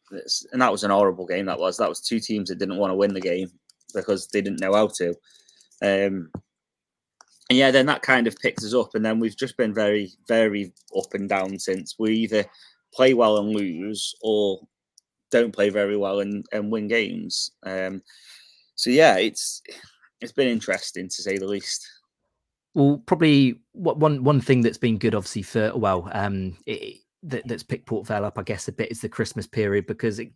and 0.53 0.61
that 0.61 0.73
was 0.73 0.85
an 0.85 0.91
horrible 0.91 1.27
game. 1.27 1.47
That 1.47 1.59
was 1.59 1.77
that 1.79 1.89
was 1.89 2.01
two 2.01 2.21
teams 2.21 2.49
that 2.49 2.59
didn't 2.59 2.77
want 2.77 2.91
to 2.91 2.97
win 2.97 3.15
the 3.15 3.21
game 3.21 3.51
because 3.95 4.29
they 4.29 4.41
didn't 4.41 4.61
know 4.61 4.75
how 4.75 4.89
to. 4.89 5.11
Um, 5.83 6.31
and 7.51 7.59
yeah, 7.59 7.71
then 7.71 7.87
that 7.87 8.03
kind 8.03 8.27
of 8.27 8.37
picked 8.37 8.63
us 8.63 8.75
up, 8.75 8.95
and 8.95 9.05
then 9.05 9.19
we've 9.19 9.37
just 9.37 9.57
been 9.57 9.75
very, 9.75 10.13
very 10.29 10.73
up 10.97 11.13
and 11.15 11.29
down 11.29 11.59
since. 11.59 11.97
We 11.99 12.15
either 12.15 12.45
play 12.95 13.15
well 13.15 13.39
and 13.39 13.55
lose, 13.55 14.15
or 14.23 14.61
don't 15.31 15.53
play 15.53 15.71
very 15.71 15.97
well 15.97 16.21
and, 16.21 16.47
and 16.53 16.71
win 16.71 16.89
games. 16.89 17.51
Um, 17.65 18.03
so 18.75 18.91
yeah, 18.91 19.17
it's 19.17 19.63
it's 20.21 20.33
been 20.33 20.49
interesting 20.49 21.09
to 21.09 21.23
say 21.23 21.39
the 21.39 21.47
least. 21.47 21.87
Well, 22.75 23.03
probably 23.07 23.61
one 23.73 24.25
one 24.25 24.41
thing 24.41 24.63
that's 24.63 24.79
been 24.79 24.99
good, 24.99 25.15
obviously 25.15 25.43
for 25.43 25.77
well, 25.77 26.09
um, 26.13 26.57
it, 26.67 27.01
that, 27.25 27.47
that's 27.47 27.63
picked 27.63 27.87
Port 27.87 28.07
Vale 28.07 28.25
up, 28.25 28.39
I 28.39 28.43
guess, 28.43 28.69
a 28.69 28.73
bit 28.73 28.91
is 28.91 29.01
the 29.01 29.09
Christmas 29.09 29.47
period 29.47 29.87
because, 29.87 30.19
it, 30.19 30.33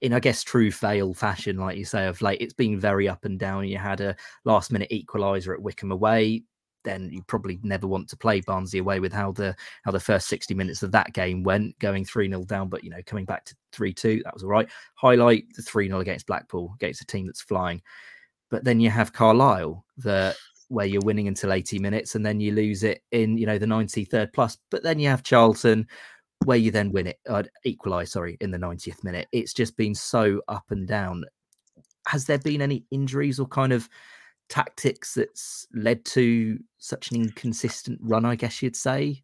in 0.00 0.12
I 0.12 0.20
guess 0.20 0.42
true 0.42 0.70
Vale 0.70 1.14
fashion, 1.14 1.58
like 1.58 1.76
you 1.76 1.84
say, 1.84 2.06
of 2.06 2.20
late, 2.22 2.40
it's 2.40 2.52
been 2.52 2.78
very 2.78 3.08
up 3.08 3.24
and 3.24 3.38
down. 3.38 3.68
You 3.68 3.78
had 3.78 4.00
a 4.00 4.16
last 4.44 4.72
minute 4.72 4.90
equaliser 4.90 5.54
at 5.54 5.62
Wycombe 5.62 5.92
away, 5.92 6.42
then 6.84 7.10
you 7.10 7.22
probably 7.22 7.58
never 7.62 7.86
want 7.86 8.08
to 8.08 8.16
play 8.16 8.40
Barnsley 8.40 8.78
away 8.78 9.00
with 9.00 9.12
how 9.12 9.32
the 9.32 9.56
how 9.84 9.90
the 9.90 9.98
first 9.98 10.28
60 10.28 10.54
minutes 10.54 10.82
of 10.82 10.92
that 10.92 11.12
game 11.12 11.42
went, 11.42 11.78
going 11.78 12.04
3 12.04 12.28
0 12.28 12.44
down, 12.44 12.68
but 12.68 12.84
you 12.84 12.90
know, 12.90 13.00
coming 13.06 13.24
back 13.24 13.44
to 13.46 13.56
3 13.72 13.92
2, 13.92 14.22
that 14.24 14.34
was 14.34 14.44
all 14.44 14.50
right. 14.50 14.68
Highlight 14.96 15.46
the 15.54 15.62
3 15.62 15.88
0 15.88 16.00
against 16.00 16.26
Blackpool, 16.26 16.72
against 16.76 17.00
a 17.00 17.06
team 17.06 17.26
that's 17.26 17.42
flying. 17.42 17.82
But 18.50 18.64
then 18.64 18.78
you 18.80 18.90
have 18.90 19.12
Carlisle, 19.12 19.84
the 19.96 20.36
where 20.68 20.86
you're 20.86 21.02
winning 21.02 21.28
until 21.28 21.52
80 21.52 21.78
minutes 21.78 22.14
and 22.14 22.24
then 22.24 22.40
you 22.40 22.52
lose 22.52 22.82
it 22.82 23.02
in, 23.12 23.36
you 23.36 23.46
know, 23.46 23.58
the 23.58 23.66
93rd 23.66 24.32
plus. 24.32 24.56
But 24.70 24.82
then 24.82 24.98
you 24.98 25.08
have 25.08 25.22
Charlton, 25.22 25.86
where 26.44 26.58
you 26.58 26.70
then 26.70 26.92
win 26.92 27.08
it, 27.08 27.18
uh, 27.28 27.42
equalize, 27.64 28.12
sorry, 28.12 28.36
in 28.40 28.50
the 28.50 28.58
90th 28.58 29.02
minute. 29.04 29.28
It's 29.32 29.52
just 29.52 29.76
been 29.76 29.94
so 29.94 30.40
up 30.48 30.64
and 30.70 30.86
down. 30.86 31.24
Has 32.06 32.26
there 32.26 32.38
been 32.38 32.62
any 32.62 32.84
injuries 32.90 33.38
or 33.38 33.46
kind 33.46 33.72
of 33.72 33.88
tactics 34.48 35.14
that's 35.14 35.66
led 35.74 36.04
to 36.04 36.58
such 36.78 37.10
an 37.10 37.22
inconsistent 37.22 37.98
run, 38.02 38.24
I 38.24 38.36
guess 38.36 38.62
you'd 38.62 38.76
say? 38.76 39.22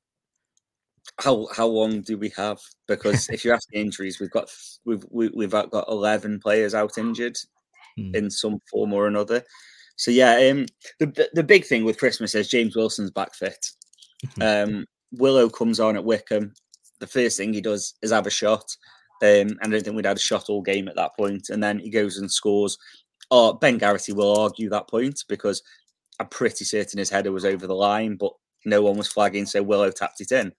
How 1.19 1.49
how 1.55 1.67
long 1.67 2.03
do 2.03 2.17
we 2.17 2.31
have? 2.37 2.61
Because 2.87 3.29
if 3.31 3.45
you're 3.45 3.55
asking 3.55 3.81
injuries, 3.81 4.21
we've 4.21 4.31
got 4.31 4.51
we've 4.85 5.05
we, 5.11 5.27
have 5.27 5.35
we 5.35 5.45
have 5.45 5.71
got 5.71 5.89
eleven 5.89 6.39
players 6.41 6.75
out 6.75 6.99
injured 6.99 7.37
hmm. 7.97 8.15
in 8.15 8.31
some 8.31 8.59
form 8.71 8.93
or 8.93 9.07
another. 9.07 9.43
So 9.97 10.11
yeah, 10.11 10.51
um, 10.51 10.67
the 10.99 11.29
the 11.35 11.43
big 11.43 11.67
thing 11.67 11.85
with 11.85 11.99
Christmas 11.99 12.35
is 12.35 12.49
James 12.49 12.77
Wilson's 12.77 13.11
back 13.11 13.35
fit. 13.35 13.67
um, 14.41 14.87
Willow 15.13 15.49
comes 15.49 15.81
on 15.81 15.97
at 15.97 16.05
Wycombe. 16.05 16.53
The 17.01 17.07
first 17.07 17.37
thing 17.37 17.53
he 17.53 17.61
does 17.61 17.95
is 18.03 18.13
have 18.13 18.27
a 18.27 18.31
shot. 18.31 18.77
Um, 19.23 19.59
and 19.61 19.65
I 19.65 19.69
don't 19.69 19.85
think 19.85 19.97
we'd 19.97 20.07
had 20.07 20.17
a 20.17 20.21
shot 20.21 20.49
all 20.49 20.63
game 20.63 20.89
at 20.89 20.97
that 20.97 21.15
point. 21.19 21.51
and 21.51 21.63
then 21.63 21.79
he 21.79 21.91
goes 21.91 22.17
and 22.17 22.31
scores 22.31 22.79
or 23.31 23.59
Ben 23.59 23.79
Garrity 23.79 24.13
will 24.13 24.39
argue 24.39 24.69
that 24.71 24.89
point 24.89 25.25
because 25.29 25.63
I'm 26.19 26.27
pretty 26.29 26.65
certain 26.65 26.99
his 26.99 27.11
header 27.11 27.33
was 27.33 27.45
over 27.45 27.67
the 27.67 27.75
line, 27.75 28.17
but 28.17 28.33
no 28.65 28.83
one 28.83 28.97
was 28.97 29.09
flagging, 29.09 29.47
so 29.47 29.63
Willow 29.63 29.91
tapped 29.91 30.21
it 30.21 30.33
in. 30.33 30.53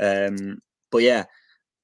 Um, 0.00 0.58
but 0.90 1.02
yeah, 1.02 1.24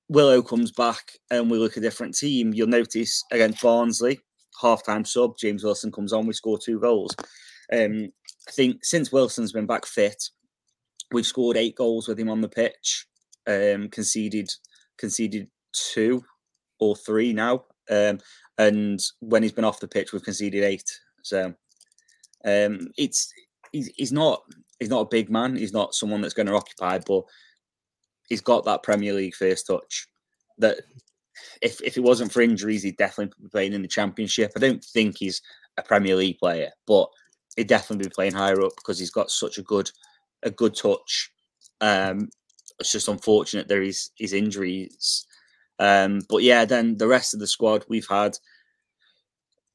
Willow 0.08 0.42
comes 0.42 0.72
back 0.72 1.12
and 1.30 1.50
we 1.50 1.58
look 1.58 1.76
a 1.76 1.80
different 1.80 2.16
team. 2.16 2.52
You'll 2.54 2.68
notice 2.68 3.22
against 3.30 3.62
Barnsley, 3.62 4.18
half-time 4.60 5.04
sub, 5.04 5.36
James 5.38 5.62
Wilson 5.62 5.92
comes 5.92 6.12
on, 6.12 6.26
we 6.26 6.32
score 6.32 6.58
two 6.58 6.80
goals. 6.80 7.14
Um, 7.72 8.08
I 8.48 8.52
think 8.52 8.84
since 8.84 9.12
Wilson's 9.12 9.52
been 9.52 9.66
back 9.66 9.86
fit, 9.86 10.22
we've 11.12 11.26
scored 11.26 11.56
eight 11.56 11.76
goals 11.76 12.08
with 12.08 12.18
him 12.18 12.30
on 12.30 12.40
the 12.40 12.48
pitch, 12.48 13.06
um, 13.46 13.88
conceded 13.88 14.48
conceded 14.98 15.48
two 15.72 16.24
or 16.80 16.96
three 16.96 17.32
now. 17.32 17.64
Um, 17.90 18.18
and 18.58 19.00
when 19.20 19.42
he's 19.42 19.52
been 19.52 19.64
off 19.64 19.80
the 19.80 19.88
pitch, 19.88 20.12
we've 20.12 20.22
conceded 20.22 20.62
eight. 20.62 20.88
So 21.22 21.54
um, 22.44 22.88
it's 22.96 23.32
he's, 23.72 23.90
he's 23.96 24.12
not 24.12 24.42
he's 24.78 24.90
not 24.90 25.00
a 25.00 25.08
big 25.10 25.30
man. 25.30 25.56
He's 25.56 25.72
not 25.72 25.94
someone 25.94 26.20
that's 26.20 26.34
going 26.34 26.46
to 26.46 26.54
occupy, 26.54 27.00
but 27.06 27.24
he's 28.28 28.40
got 28.40 28.64
that 28.64 28.82
Premier 28.82 29.12
League 29.12 29.34
first 29.34 29.66
touch. 29.66 30.06
That 30.58 30.80
if 31.62 31.82
if 31.82 31.96
it 31.96 32.02
wasn't 32.02 32.32
for 32.32 32.42
injuries, 32.42 32.82
he'd 32.82 32.96
definitely 32.96 33.34
be 33.42 33.48
playing 33.48 33.72
in 33.72 33.82
the 33.82 33.88
Championship. 33.88 34.52
I 34.56 34.60
don't 34.60 34.84
think 34.84 35.16
he's 35.18 35.42
a 35.76 35.82
Premier 35.82 36.16
League 36.16 36.38
player, 36.38 36.70
but 36.86 37.08
he'd 37.56 37.66
definitely 37.66 38.04
be 38.04 38.14
playing 38.14 38.34
higher 38.34 38.62
up 38.62 38.72
because 38.76 38.98
he's 38.98 39.10
got 39.10 39.30
such 39.30 39.58
a 39.58 39.62
good 39.62 39.90
a 40.42 40.50
good 40.50 40.76
touch. 40.76 41.30
Um, 41.80 42.28
it's 42.80 42.92
just 42.92 43.08
unfortunate 43.08 43.68
there 43.68 43.82
is 43.82 44.10
his 44.16 44.32
injuries 44.32 45.26
um, 45.78 46.20
but 46.28 46.42
yeah, 46.42 46.64
then 46.64 46.96
the 46.96 47.08
rest 47.08 47.34
of 47.34 47.40
the 47.40 47.46
squad 47.46 47.84
we've 47.88 48.08
had 48.08 48.36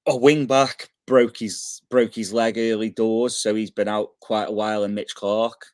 a 0.08 0.16
wing 0.16 0.46
back 0.46 0.90
broke 1.06 1.38
his 1.38 1.82
broke 1.90 2.16
his 2.16 2.34
leg 2.34 2.58
early 2.58 2.90
doors, 2.90 3.38
so 3.38 3.56
he's 3.56 3.72
been 3.72 3.88
out 3.88 4.10
quite 4.22 4.50
a 4.50 4.54
while. 4.54 4.84
And 4.84 4.96
Mitch 4.96 5.14
Clarke, 5.16 5.66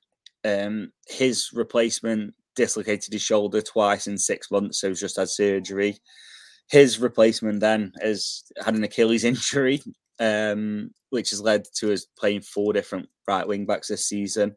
um, 0.43 0.91
his 1.07 1.49
replacement 1.53 2.33
dislocated 2.55 3.13
his 3.13 3.21
shoulder 3.21 3.61
twice 3.61 4.07
in 4.07 4.17
six 4.17 4.49
months, 4.49 4.79
so 4.79 4.89
he's 4.89 4.99
just 4.99 5.17
had 5.17 5.29
surgery. 5.29 5.97
His 6.67 6.99
replacement 6.99 7.59
then 7.59 7.91
has 8.01 8.43
had 8.63 8.75
an 8.75 8.83
Achilles 8.83 9.23
injury, 9.23 9.81
um, 10.19 10.91
which 11.11 11.29
has 11.29 11.41
led 11.41 11.65
to 11.75 11.93
us 11.93 12.07
playing 12.17 12.41
four 12.41 12.73
different 12.73 13.07
right 13.27 13.47
wing 13.47 13.65
backs 13.65 13.89
this 13.89 14.07
season. 14.07 14.55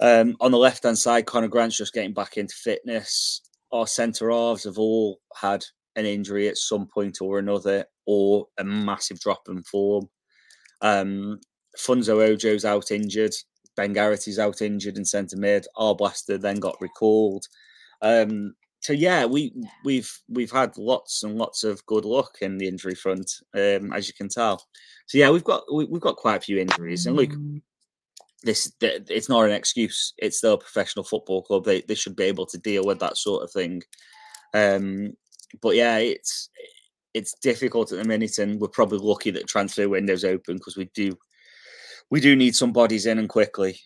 Um, 0.00 0.36
on 0.40 0.50
the 0.50 0.58
left 0.58 0.84
hand 0.84 0.98
side, 0.98 1.26
Connor 1.26 1.48
Grant's 1.48 1.76
just 1.76 1.92
getting 1.92 2.14
back 2.14 2.36
into 2.36 2.54
fitness 2.54 3.42
our 3.72 3.86
centre 3.86 4.30
halves 4.30 4.64
have 4.64 4.78
all 4.78 5.20
had 5.36 5.64
an 5.96 6.06
injury 6.06 6.48
at 6.48 6.56
some 6.56 6.86
point 6.86 7.18
or 7.20 7.38
another, 7.38 7.84
or 8.06 8.46
a 8.58 8.64
massive 8.64 9.20
drop 9.20 9.42
in 9.48 9.62
form. 9.62 10.08
Um, 10.82 11.40
Funso 11.78 12.16
Ojo's 12.16 12.64
out 12.64 12.90
injured. 12.90 13.34
Ben 13.76 13.92
Garrity's 13.92 14.38
out 14.38 14.62
injured 14.62 14.96
in 14.96 15.04
centre 15.04 15.36
mid. 15.36 15.66
Arblaster 15.76 16.40
then 16.40 16.56
got 16.56 16.76
recalled. 16.80 17.46
Um, 18.02 18.54
so 18.80 18.92
yeah, 18.92 19.26
we 19.26 19.52
we've 19.84 20.10
we've 20.28 20.50
had 20.50 20.76
lots 20.78 21.22
and 21.22 21.36
lots 21.36 21.64
of 21.64 21.84
good 21.86 22.04
luck 22.04 22.38
in 22.40 22.58
the 22.58 22.66
injury 22.66 22.94
front, 22.94 23.30
um, 23.54 23.92
as 23.92 24.08
you 24.08 24.14
can 24.14 24.28
tell. 24.28 24.64
So 25.06 25.18
yeah, 25.18 25.30
we've 25.30 25.44
got 25.44 25.62
we, 25.72 25.86
have 25.86 26.00
got 26.00 26.16
quite 26.16 26.36
a 26.36 26.40
few 26.40 26.58
injuries, 26.58 27.06
and 27.06 27.14
look, 27.14 27.30
this 28.42 28.72
it's 28.80 29.28
not 29.28 29.44
an 29.44 29.52
excuse. 29.52 30.14
It's 30.18 30.38
still 30.38 30.54
a 30.54 30.58
professional 30.58 31.04
football 31.04 31.42
club. 31.42 31.64
They 31.64 31.82
they 31.82 31.94
should 31.94 32.16
be 32.16 32.24
able 32.24 32.46
to 32.46 32.58
deal 32.58 32.84
with 32.84 32.98
that 33.00 33.16
sort 33.16 33.42
of 33.42 33.52
thing. 33.52 33.82
Um, 34.54 35.14
but 35.60 35.76
yeah, 35.76 35.98
it's 35.98 36.48
it's 37.14 37.34
difficult 37.40 37.92
at 37.92 37.98
the 37.98 38.04
minute, 38.04 38.38
and 38.38 38.60
we're 38.60 38.68
probably 38.68 38.98
lucky 38.98 39.30
that 39.32 39.46
transfer 39.46 39.88
window's 39.88 40.24
open 40.24 40.56
because 40.56 40.76
we 40.76 40.86
do 40.94 41.16
we 42.10 42.20
do 42.20 42.34
need 42.34 42.54
some 42.54 42.72
bodies 42.72 43.06
in 43.06 43.18
and 43.18 43.28
quickly. 43.28 43.78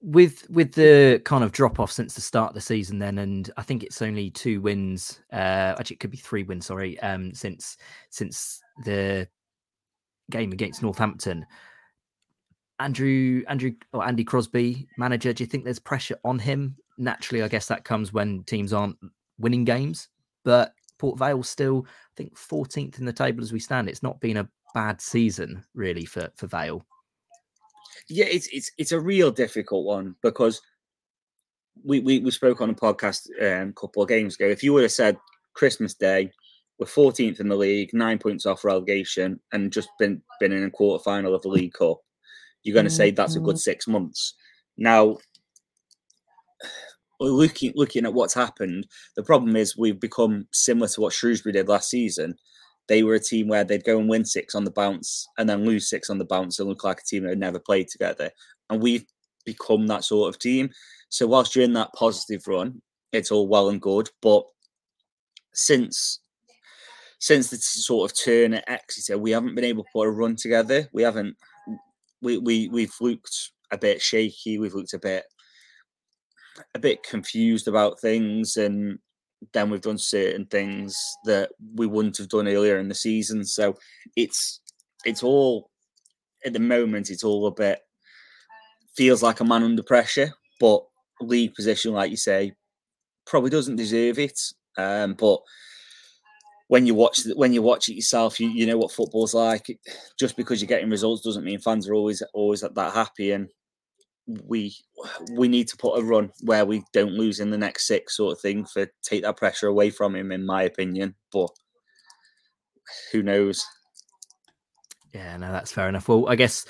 With 0.00 0.48
with 0.50 0.72
the 0.72 1.20
kind 1.24 1.44
of 1.44 1.52
drop 1.52 1.78
off 1.78 1.92
since 1.92 2.14
the 2.14 2.20
start 2.20 2.50
of 2.50 2.54
the 2.54 2.60
season, 2.60 2.98
then, 2.98 3.18
and 3.18 3.50
I 3.56 3.62
think 3.62 3.84
it's 3.84 4.02
only 4.02 4.30
two 4.30 4.60
wins. 4.60 5.20
Uh, 5.32 5.76
actually, 5.78 5.94
it 5.94 6.00
could 6.00 6.10
be 6.10 6.16
three 6.16 6.42
wins. 6.42 6.66
Sorry, 6.66 6.98
um, 7.00 7.34
since 7.34 7.76
since 8.10 8.60
the 8.84 9.28
game 10.30 10.52
against 10.52 10.82
Northampton. 10.82 11.46
Andrew 12.82 13.42
Andrew 13.48 13.72
or 13.92 14.04
Andy 14.06 14.24
Crosby, 14.24 14.88
manager, 14.98 15.32
do 15.32 15.42
you 15.42 15.48
think 15.48 15.64
there's 15.64 15.78
pressure 15.78 16.18
on 16.24 16.38
him? 16.38 16.76
Naturally, 16.98 17.42
I 17.42 17.48
guess 17.48 17.66
that 17.66 17.84
comes 17.84 18.12
when 18.12 18.42
teams 18.44 18.72
aren't 18.72 18.96
winning 19.38 19.64
games. 19.64 20.08
But 20.44 20.74
Port 20.98 21.18
Vale 21.18 21.42
still, 21.42 21.86
I 21.86 22.14
think, 22.16 22.36
14th 22.36 22.98
in 22.98 23.04
the 23.04 23.12
table 23.12 23.42
as 23.42 23.52
we 23.52 23.60
stand. 23.60 23.88
It's 23.88 24.02
not 24.02 24.20
been 24.20 24.36
a 24.36 24.48
bad 24.74 25.00
season 25.00 25.64
really 25.74 26.04
for 26.04 26.30
for 26.36 26.46
Vale. 26.48 26.84
Yeah, 28.08 28.26
it's 28.26 28.48
it's 28.48 28.72
it's 28.78 28.92
a 28.92 29.00
real 29.00 29.30
difficult 29.30 29.84
one 29.84 30.16
because 30.22 30.60
we 31.84 32.00
we, 32.00 32.18
we 32.18 32.30
spoke 32.30 32.60
on 32.60 32.70
a 32.70 32.74
podcast 32.74 33.28
um, 33.40 33.68
a 33.68 33.72
couple 33.72 34.02
of 34.02 34.08
games 34.08 34.34
ago. 34.34 34.46
If 34.46 34.62
you 34.62 34.72
would 34.72 34.82
have 34.82 34.92
said 34.92 35.16
Christmas 35.54 35.94
Day, 35.94 36.30
we're 36.78 36.86
14th 36.86 37.38
in 37.38 37.48
the 37.48 37.56
league, 37.56 37.94
nine 37.94 38.18
points 38.18 38.44
off 38.44 38.64
relegation, 38.64 39.38
and 39.52 39.72
just 39.72 39.88
been 39.98 40.20
been 40.40 40.52
in 40.52 40.64
a 40.64 40.70
quarter 40.70 41.02
final 41.02 41.34
of 41.34 41.42
the 41.42 41.48
League 41.48 41.74
Cup, 41.74 42.00
you're 42.62 42.74
going 42.74 42.84
to 42.84 42.90
say 42.90 43.10
that's 43.10 43.36
a 43.36 43.40
good 43.40 43.56
mm-hmm. 43.56 43.58
six 43.58 43.86
months. 43.86 44.34
Now, 44.76 45.18
looking 47.20 47.72
looking 47.74 48.04
at 48.04 48.14
what's 48.14 48.34
happened, 48.34 48.86
the 49.16 49.22
problem 49.22 49.56
is 49.56 49.76
we've 49.76 50.00
become 50.00 50.46
similar 50.52 50.88
to 50.88 51.00
what 51.00 51.12
Shrewsbury 51.12 51.52
did 51.52 51.68
last 51.68 51.90
season. 51.90 52.36
They 52.88 53.02
were 53.02 53.14
a 53.14 53.20
team 53.20 53.48
where 53.48 53.64
they'd 53.64 53.84
go 53.84 53.98
and 53.98 54.08
win 54.08 54.24
six 54.24 54.54
on 54.54 54.64
the 54.64 54.70
bounce 54.70 55.26
and 55.38 55.48
then 55.48 55.64
lose 55.64 55.88
six 55.88 56.10
on 56.10 56.18
the 56.18 56.24
bounce 56.24 56.58
and 56.58 56.68
look 56.68 56.84
like 56.84 57.00
a 57.00 57.04
team 57.04 57.22
that 57.22 57.30
had 57.30 57.38
never 57.38 57.58
played 57.58 57.88
together. 57.88 58.30
And 58.70 58.82
we've 58.82 59.04
become 59.44 59.86
that 59.86 60.04
sort 60.04 60.28
of 60.28 60.40
team. 60.40 60.70
So 61.08 61.26
whilst 61.26 61.54
you're 61.54 61.64
in 61.64 61.74
that 61.74 61.92
positive 61.94 62.46
run, 62.48 62.82
it's 63.12 63.30
all 63.30 63.46
well 63.46 63.68
and 63.68 63.80
good. 63.80 64.10
But 64.20 64.44
since 65.54 66.20
since 67.18 67.50
the 67.50 67.56
sort 67.56 68.10
of 68.10 68.18
turn 68.18 68.54
at 68.54 68.68
Exeter, 68.68 69.16
we 69.16 69.30
haven't 69.30 69.54
been 69.54 69.64
able 69.64 69.84
to 69.84 69.90
put 69.92 70.08
a 70.08 70.10
run 70.10 70.34
together. 70.34 70.88
We 70.92 71.04
haven't 71.04 71.36
we 72.22 72.38
we 72.38 72.68
we've 72.68 72.94
looked 73.00 73.50
a 73.70 73.78
bit 73.78 74.00
shaky. 74.00 74.58
We've 74.58 74.74
looked 74.74 74.94
a 74.94 74.98
bit 74.98 75.24
a 76.74 76.78
bit 76.78 77.02
confused 77.02 77.68
about 77.68 78.00
things, 78.00 78.56
and 78.56 78.98
then 79.52 79.70
we've 79.70 79.80
done 79.80 79.98
certain 79.98 80.46
things 80.46 80.96
that 81.24 81.50
we 81.74 81.86
wouldn't 81.86 82.18
have 82.18 82.28
done 82.28 82.48
earlier 82.48 82.78
in 82.78 82.88
the 82.88 82.94
season. 82.94 83.44
So 83.44 83.76
it's 84.16 84.60
it's 85.04 85.22
all 85.22 85.70
at 86.44 86.52
the 86.52 86.60
moment. 86.60 87.10
It's 87.10 87.24
all 87.24 87.46
a 87.46 87.50
bit 87.50 87.80
feels 88.96 89.22
like 89.22 89.40
a 89.40 89.44
man 89.44 89.62
under 89.62 89.82
pressure, 89.82 90.32
but 90.60 90.82
league 91.20 91.54
position, 91.54 91.92
like 91.92 92.10
you 92.10 92.16
say, 92.16 92.52
probably 93.26 93.50
doesn't 93.50 93.76
deserve 93.76 94.18
it. 94.18 94.38
Um, 94.76 95.14
but 95.14 95.40
when 96.72 96.86
you 96.86 96.94
watch 96.94 97.20
when 97.36 97.52
you 97.52 97.60
watch 97.60 97.90
it 97.90 97.96
yourself, 97.96 98.40
you, 98.40 98.48
you 98.48 98.64
know 98.66 98.78
what 98.78 98.90
football's 98.90 99.34
like. 99.34 99.78
Just 100.18 100.38
because 100.38 100.62
you're 100.62 100.66
getting 100.66 100.88
results 100.88 101.20
doesn't 101.20 101.44
mean 101.44 101.58
fans 101.58 101.86
are 101.86 101.92
always 101.92 102.22
always 102.32 102.62
that 102.62 102.92
happy. 102.94 103.32
And 103.32 103.50
we 104.46 104.74
we 105.32 105.48
need 105.48 105.68
to 105.68 105.76
put 105.76 105.98
a 105.98 106.02
run 106.02 106.30
where 106.40 106.64
we 106.64 106.82
don't 106.94 107.12
lose 107.12 107.40
in 107.40 107.50
the 107.50 107.58
next 107.58 107.86
six, 107.86 108.16
sort 108.16 108.32
of 108.32 108.40
thing, 108.40 108.64
for 108.64 108.86
take 109.02 109.22
that 109.22 109.36
pressure 109.36 109.66
away 109.66 109.90
from 109.90 110.16
him, 110.16 110.32
in 110.32 110.46
my 110.46 110.62
opinion. 110.62 111.14
But 111.30 111.50
who 113.12 113.22
knows? 113.22 113.66
Yeah, 115.12 115.36
no, 115.36 115.52
that's 115.52 115.72
fair 115.72 115.90
enough. 115.90 116.08
Well, 116.08 116.26
I 116.26 116.36
guess 116.36 116.64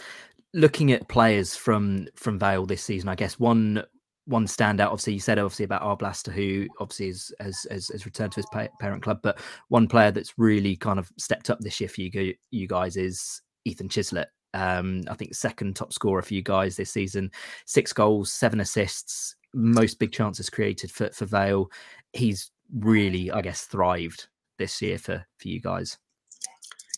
looking 0.52 0.90
at 0.90 1.06
players 1.06 1.54
from 1.54 2.08
from 2.16 2.40
Vale 2.40 2.66
this 2.66 2.82
season, 2.82 3.08
I 3.08 3.14
guess 3.14 3.38
one 3.38 3.84
one 4.26 4.46
standout. 4.46 4.86
Obviously, 4.86 5.14
you 5.14 5.20
said 5.20 5.38
obviously 5.38 5.64
about 5.64 5.82
Arblaster, 5.82 6.32
who 6.32 6.66
obviously 6.80 7.08
has, 7.40 7.66
has 7.70 7.88
has 7.88 8.04
returned 8.04 8.32
to 8.32 8.36
his 8.36 8.46
pa- 8.52 8.68
parent 8.80 9.02
club, 9.02 9.20
but 9.22 9.40
one 9.68 9.88
player 9.88 10.10
that's 10.10 10.38
really 10.38 10.76
kind 10.76 10.98
of 10.98 11.10
stepped 11.18 11.50
up 11.50 11.58
this 11.60 11.80
year 11.80 11.88
for 11.88 12.00
you 12.00 12.34
you 12.50 12.68
guys 12.68 12.96
is 12.96 13.42
Ethan 13.64 13.88
Chislett. 13.88 14.26
Um, 14.54 15.02
I 15.08 15.14
think 15.14 15.34
second 15.34 15.76
top 15.76 15.92
scorer 15.92 16.22
for 16.22 16.34
you 16.34 16.42
guys 16.42 16.76
this 16.76 16.90
season, 16.90 17.30
six 17.66 17.92
goals, 17.92 18.32
seven 18.32 18.60
assists, 18.60 19.34
most 19.54 19.98
big 19.98 20.12
chances 20.12 20.50
created 20.50 20.90
for 20.90 21.10
for 21.10 21.26
Vale. 21.26 21.68
He's 22.12 22.50
really, 22.78 23.30
I 23.30 23.40
guess, 23.40 23.64
thrived 23.64 24.28
this 24.58 24.80
year 24.82 24.98
for 24.98 25.24
for 25.38 25.48
you 25.48 25.60
guys. 25.60 25.98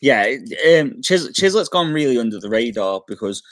Yeah, 0.03 0.37
um, 0.69 1.01
Chis- 1.03 1.31
Chislett's 1.33 1.69
gone 1.69 1.93
really 1.93 2.19
under 2.19 2.39
the 2.39 2.51
radar 2.51 3.03
because 3.07 3.43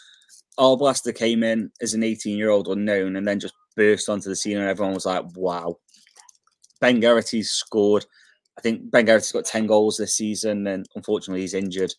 Arblaster 0.59 1.15
came 1.15 1.43
in 1.43 1.71
as 1.81 1.95
an 1.95 2.03
18 2.03 2.37
year 2.37 2.51
old 2.51 2.69
unknown 2.69 3.17
and 3.17 3.27
then 3.27 3.41
just 3.41 3.55
burst 3.77 4.09
onto 4.09 4.29
the 4.29 4.37
scene, 4.37 4.59
and 4.59 4.69
everyone 4.69 4.95
was 4.95 5.07
like, 5.07 5.25
wow. 5.37 5.79
Ben 6.81 7.01
Garrity's 7.01 7.51
scored. 7.51 8.05
I 8.59 8.61
think 8.61 8.91
Ben 8.91 9.05
Garrity's 9.05 9.33
got 9.33 9.45
10 9.45 9.67
goals 9.67 9.97
this 9.97 10.17
season, 10.17 10.67
and 10.67 10.87
unfortunately, 10.95 11.43
he's 11.43 11.55
injured. 11.55 11.95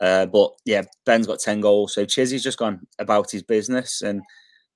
Uh, 0.00 0.26
but 0.26 0.50
yeah, 0.64 0.82
Ben's 1.06 1.26
got 1.26 1.38
10 1.38 1.60
goals. 1.60 1.94
So 1.94 2.04
Chizzy's 2.04 2.42
just 2.42 2.58
gone 2.58 2.86
about 2.98 3.30
his 3.30 3.42
business 3.42 4.02
and 4.02 4.22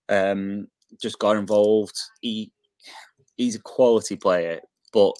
um, 0.08 0.68
just 1.00 1.18
got 1.18 1.36
involved. 1.36 1.96
He 2.20 2.52
He's 3.38 3.54
a 3.54 3.60
quality 3.60 4.16
player, 4.16 4.60
but 4.92 5.12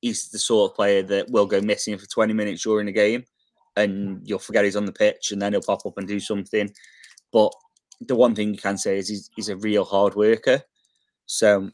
he's 0.00 0.28
the 0.30 0.38
sort 0.38 0.70
of 0.70 0.76
player 0.76 1.02
that 1.02 1.30
will 1.30 1.46
go 1.46 1.60
missing 1.60 1.98
for 1.98 2.06
20 2.06 2.32
minutes 2.32 2.62
during 2.62 2.86
a 2.86 2.92
game 2.92 3.24
and 3.76 4.20
you'll 4.24 4.38
forget 4.38 4.64
he's 4.64 4.76
on 4.76 4.84
the 4.84 4.92
pitch 4.92 5.32
and 5.32 5.42
then 5.42 5.52
he'll 5.52 5.60
pop 5.60 5.84
up 5.84 5.98
and 5.98 6.06
do 6.06 6.20
something. 6.20 6.70
But 7.32 7.52
the 8.00 8.16
one 8.16 8.34
thing 8.34 8.52
you 8.52 8.60
can 8.60 8.78
say 8.78 8.98
is 8.98 9.08
he's, 9.08 9.30
he's 9.36 9.48
a 9.48 9.56
real 9.56 9.84
hard 9.84 10.14
worker. 10.14 10.62
So 11.26 11.70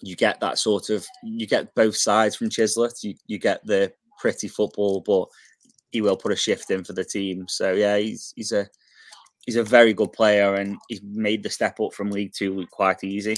you 0.00 0.16
get 0.16 0.40
that 0.40 0.58
sort 0.58 0.90
of 0.90 1.06
you 1.22 1.46
get 1.46 1.74
both 1.74 1.96
sides 1.96 2.36
from 2.36 2.50
Chislett. 2.50 3.02
You 3.02 3.14
you 3.26 3.38
get 3.38 3.64
the 3.64 3.92
pretty 4.20 4.48
football, 4.48 5.00
but 5.00 5.28
he 5.90 6.00
will 6.00 6.16
put 6.16 6.32
a 6.32 6.36
shift 6.36 6.70
in 6.70 6.84
for 6.84 6.92
the 6.92 7.04
team. 7.04 7.46
So 7.48 7.72
yeah, 7.72 7.96
he's 7.98 8.32
he's 8.36 8.52
a 8.52 8.68
he's 9.46 9.56
a 9.56 9.64
very 9.64 9.92
good 9.92 10.12
player 10.12 10.54
and 10.54 10.76
he's 10.88 11.02
made 11.02 11.42
the 11.42 11.50
step 11.50 11.80
up 11.80 11.92
from 11.92 12.10
League 12.10 12.32
Two 12.34 12.66
quite 12.70 13.04
easy. 13.04 13.36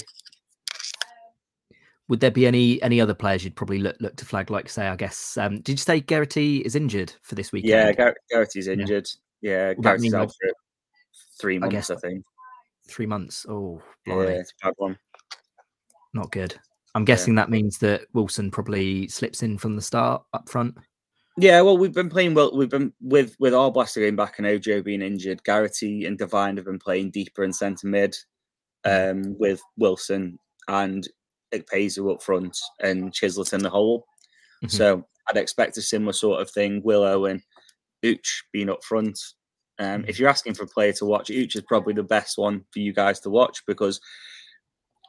Would 2.07 2.19
there 2.19 2.31
be 2.31 2.45
any 2.45 2.81
any 2.83 3.01
other 3.01 3.15
players 3.15 3.43
you'd 3.43 3.55
probably 3.55 3.79
look 3.79 3.95
look 3.99 4.15
to 4.17 4.25
flag? 4.25 4.51
Like 4.51 4.69
say, 4.69 4.87
I 4.87 4.95
guess, 4.95 5.37
um, 5.37 5.61
did 5.61 5.73
you 5.73 5.77
say 5.77 5.99
Garrity 5.99 6.57
is 6.59 6.75
injured 6.75 7.13
for 7.23 7.35
this 7.35 7.51
weekend? 7.51 7.71
Yeah, 7.71 7.91
Gar- 7.93 8.17
Garrity's 8.29 8.67
injured. 8.67 9.07
Yeah, 9.41 9.69
yeah 9.69 9.73
Garrity's 9.73 10.13
out 10.13 10.29
for 10.29 10.47
three 11.39 11.59
months, 11.59 11.73
I, 11.73 11.77
guess, 11.77 11.89
I 11.91 11.95
think. 11.95 12.23
Three 12.87 13.05
months. 13.05 13.45
Oh, 13.49 13.81
blimey. 14.05 14.23
yeah, 14.23 14.39
it's 14.39 14.53
a 14.61 14.67
bad 14.67 14.73
one. 14.77 14.97
Not 16.13 16.31
good. 16.31 16.55
I'm 16.93 17.05
guessing 17.05 17.33
yeah. 17.35 17.41
that 17.41 17.49
means 17.49 17.77
that 17.79 18.03
Wilson 18.13 18.51
probably 18.51 19.07
slips 19.09 19.43
in 19.43 19.57
from 19.57 19.75
the 19.75 19.81
start 19.81 20.23
up 20.33 20.47
front. 20.47 20.75
Yeah, 21.37 21.59
well, 21.61 21.77
we've 21.77 21.93
been 21.93 22.09
playing 22.09 22.33
well. 22.33 22.55
We've 22.55 22.69
been 22.69 22.93
with 23.01 23.35
with 23.39 23.51
Arblaster 23.51 23.97
going 23.97 24.15
back 24.15 24.37
and 24.37 24.47
Ojo 24.47 24.81
being 24.81 25.01
injured. 25.01 25.43
Garrity 25.43 26.05
and 26.05 26.17
Devine 26.17 26.55
have 26.55 26.65
been 26.65 26.79
playing 26.79 27.11
deeper 27.11 27.43
in 27.43 27.51
centre 27.51 27.87
mid, 27.87 28.15
um, 28.85 29.37
with 29.37 29.61
Wilson 29.77 30.39
and 30.69 31.05
Ikpeazu 31.53 32.13
up 32.13 32.23
front 32.23 32.57
and 32.81 33.11
Chislett 33.11 33.53
in 33.53 33.61
the 33.61 33.69
hole. 33.69 34.05
Mm-hmm. 34.63 34.69
So 34.69 35.05
I'd 35.29 35.37
expect 35.37 35.77
a 35.77 35.81
similar 35.81 36.13
sort 36.13 36.41
of 36.41 36.49
thing. 36.51 36.81
Willow 36.83 37.25
and 37.25 37.41
Uch 38.05 38.43
being 38.53 38.69
up 38.69 38.83
front. 38.83 39.19
Um, 39.79 39.85
mm-hmm. 39.85 40.09
If 40.09 40.19
you're 40.19 40.29
asking 40.29 40.53
for 40.53 40.63
a 40.63 40.67
player 40.67 40.93
to 40.93 41.05
watch, 41.05 41.29
Uch 41.29 41.55
is 41.55 41.63
probably 41.67 41.93
the 41.93 42.03
best 42.03 42.37
one 42.37 42.63
for 42.71 42.79
you 42.79 42.93
guys 42.93 43.19
to 43.21 43.29
watch 43.29 43.65
because 43.65 43.99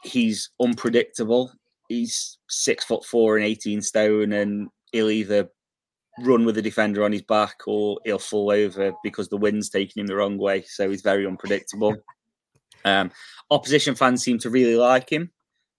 he's 0.03 0.51
unpredictable. 0.61 1.53
He's 1.89 2.39
six 2.49 2.85
foot 2.85 3.05
four 3.05 3.37
and 3.37 3.47
18 3.47 3.81
stone, 3.83 4.33
and 4.33 4.69
he'll 4.93 5.11
either 5.11 5.49
run 6.21 6.45
with 6.45 6.55
the 6.55 6.63
defender 6.63 7.05
on 7.05 7.13
his 7.13 7.23
back 7.23 7.61
or 7.67 8.01
he'll 8.05 8.19
fall 8.19 8.51
over 8.51 8.93
because 9.05 9.29
the 9.29 9.37
wind's 9.37 9.69
taking 9.69 10.01
him 10.01 10.07
the 10.07 10.17
wrong 10.17 10.39
way. 10.39 10.63
So 10.63 10.89
he's 10.91 11.03
very 11.03 11.27
unpredictable. 11.27 11.97
Um, 12.85 13.11
opposition 13.51 13.97
fans 13.97 14.23
seem 14.23 14.39
to 14.39 14.51
really 14.51 14.77
like 14.77 15.11
him 15.11 15.33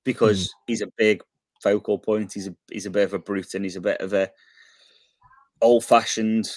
because 0.04 0.50
mm. 0.50 0.52
he's 0.68 0.82
a 0.82 0.92
big 0.98 1.24
focal 1.64 1.98
point. 1.98 2.34
He's 2.34 2.48
a 2.48 2.56
he's 2.70 2.86
a 2.86 2.90
bit 2.90 3.06
of 3.06 3.14
a 3.14 3.20
brute 3.20 3.54
and 3.54 3.64
he's 3.64 3.78
a 3.78 3.82
bit 3.82 4.02
of 4.02 4.12
a 4.12 4.30
old 5.62 5.86
fashioned 5.86 6.50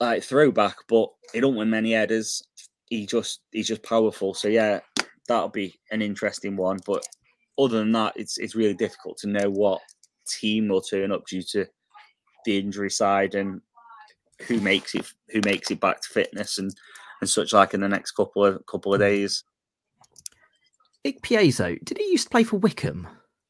like 0.00 0.22
throwback, 0.22 0.76
but 0.88 1.08
he 1.32 1.40
don't 1.40 1.56
win 1.56 1.70
many 1.70 1.92
headers. 1.92 2.42
He 2.86 3.06
just 3.06 3.40
he's 3.50 3.68
just 3.68 3.82
powerful. 3.82 4.34
So 4.34 4.48
yeah, 4.48 4.80
that'll 5.28 5.48
be 5.48 5.78
an 5.90 6.02
interesting 6.02 6.56
one. 6.56 6.78
But 6.86 7.04
other 7.58 7.78
than 7.78 7.92
that, 7.92 8.14
it's 8.16 8.38
it's 8.38 8.54
really 8.54 8.74
difficult 8.74 9.18
to 9.18 9.28
know 9.28 9.50
what 9.50 9.80
team 10.26 10.68
will 10.68 10.80
turn 10.80 11.12
up 11.12 11.26
due 11.26 11.42
to 11.42 11.66
the 12.44 12.58
injury 12.58 12.90
side 12.90 13.34
and 13.34 13.60
who 14.46 14.60
makes 14.60 14.94
it 14.94 15.06
who 15.30 15.40
makes 15.44 15.70
it 15.70 15.80
back 15.80 16.00
to 16.00 16.08
fitness 16.08 16.58
and 16.58 16.74
and 17.20 17.30
such 17.30 17.52
like 17.52 17.74
in 17.74 17.80
the 17.80 17.88
next 17.88 18.12
couple 18.12 18.44
of 18.44 18.64
couple 18.66 18.92
of 18.92 19.00
days. 19.00 19.44
Ikpeazu, 21.04 21.84
did 21.84 21.98
he 21.98 22.10
used 22.12 22.24
to 22.24 22.30
play 22.30 22.44
for 22.44 22.56
Wycombe? 22.56 23.06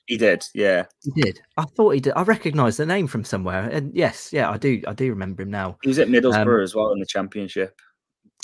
He 0.06 0.18
did, 0.18 0.44
yeah. 0.54 0.84
He 1.02 1.22
did. 1.22 1.40
I 1.56 1.64
thought 1.64 1.90
he 1.90 2.00
did. 2.00 2.12
I 2.14 2.22
recognised 2.22 2.78
the 2.78 2.84
name 2.84 3.06
from 3.06 3.24
somewhere, 3.24 3.68
and 3.70 3.94
yes, 3.94 4.30
yeah, 4.32 4.50
I 4.50 4.58
do. 4.58 4.82
I 4.86 4.92
do 4.92 5.08
remember 5.08 5.42
him 5.42 5.50
now. 5.50 5.78
He 5.82 5.88
was 5.88 5.98
at 5.98 6.08
Middlesbrough 6.08 6.58
um, 6.58 6.62
as 6.62 6.74
well 6.74 6.92
in 6.92 7.00
the 7.00 7.06
Championship. 7.06 7.80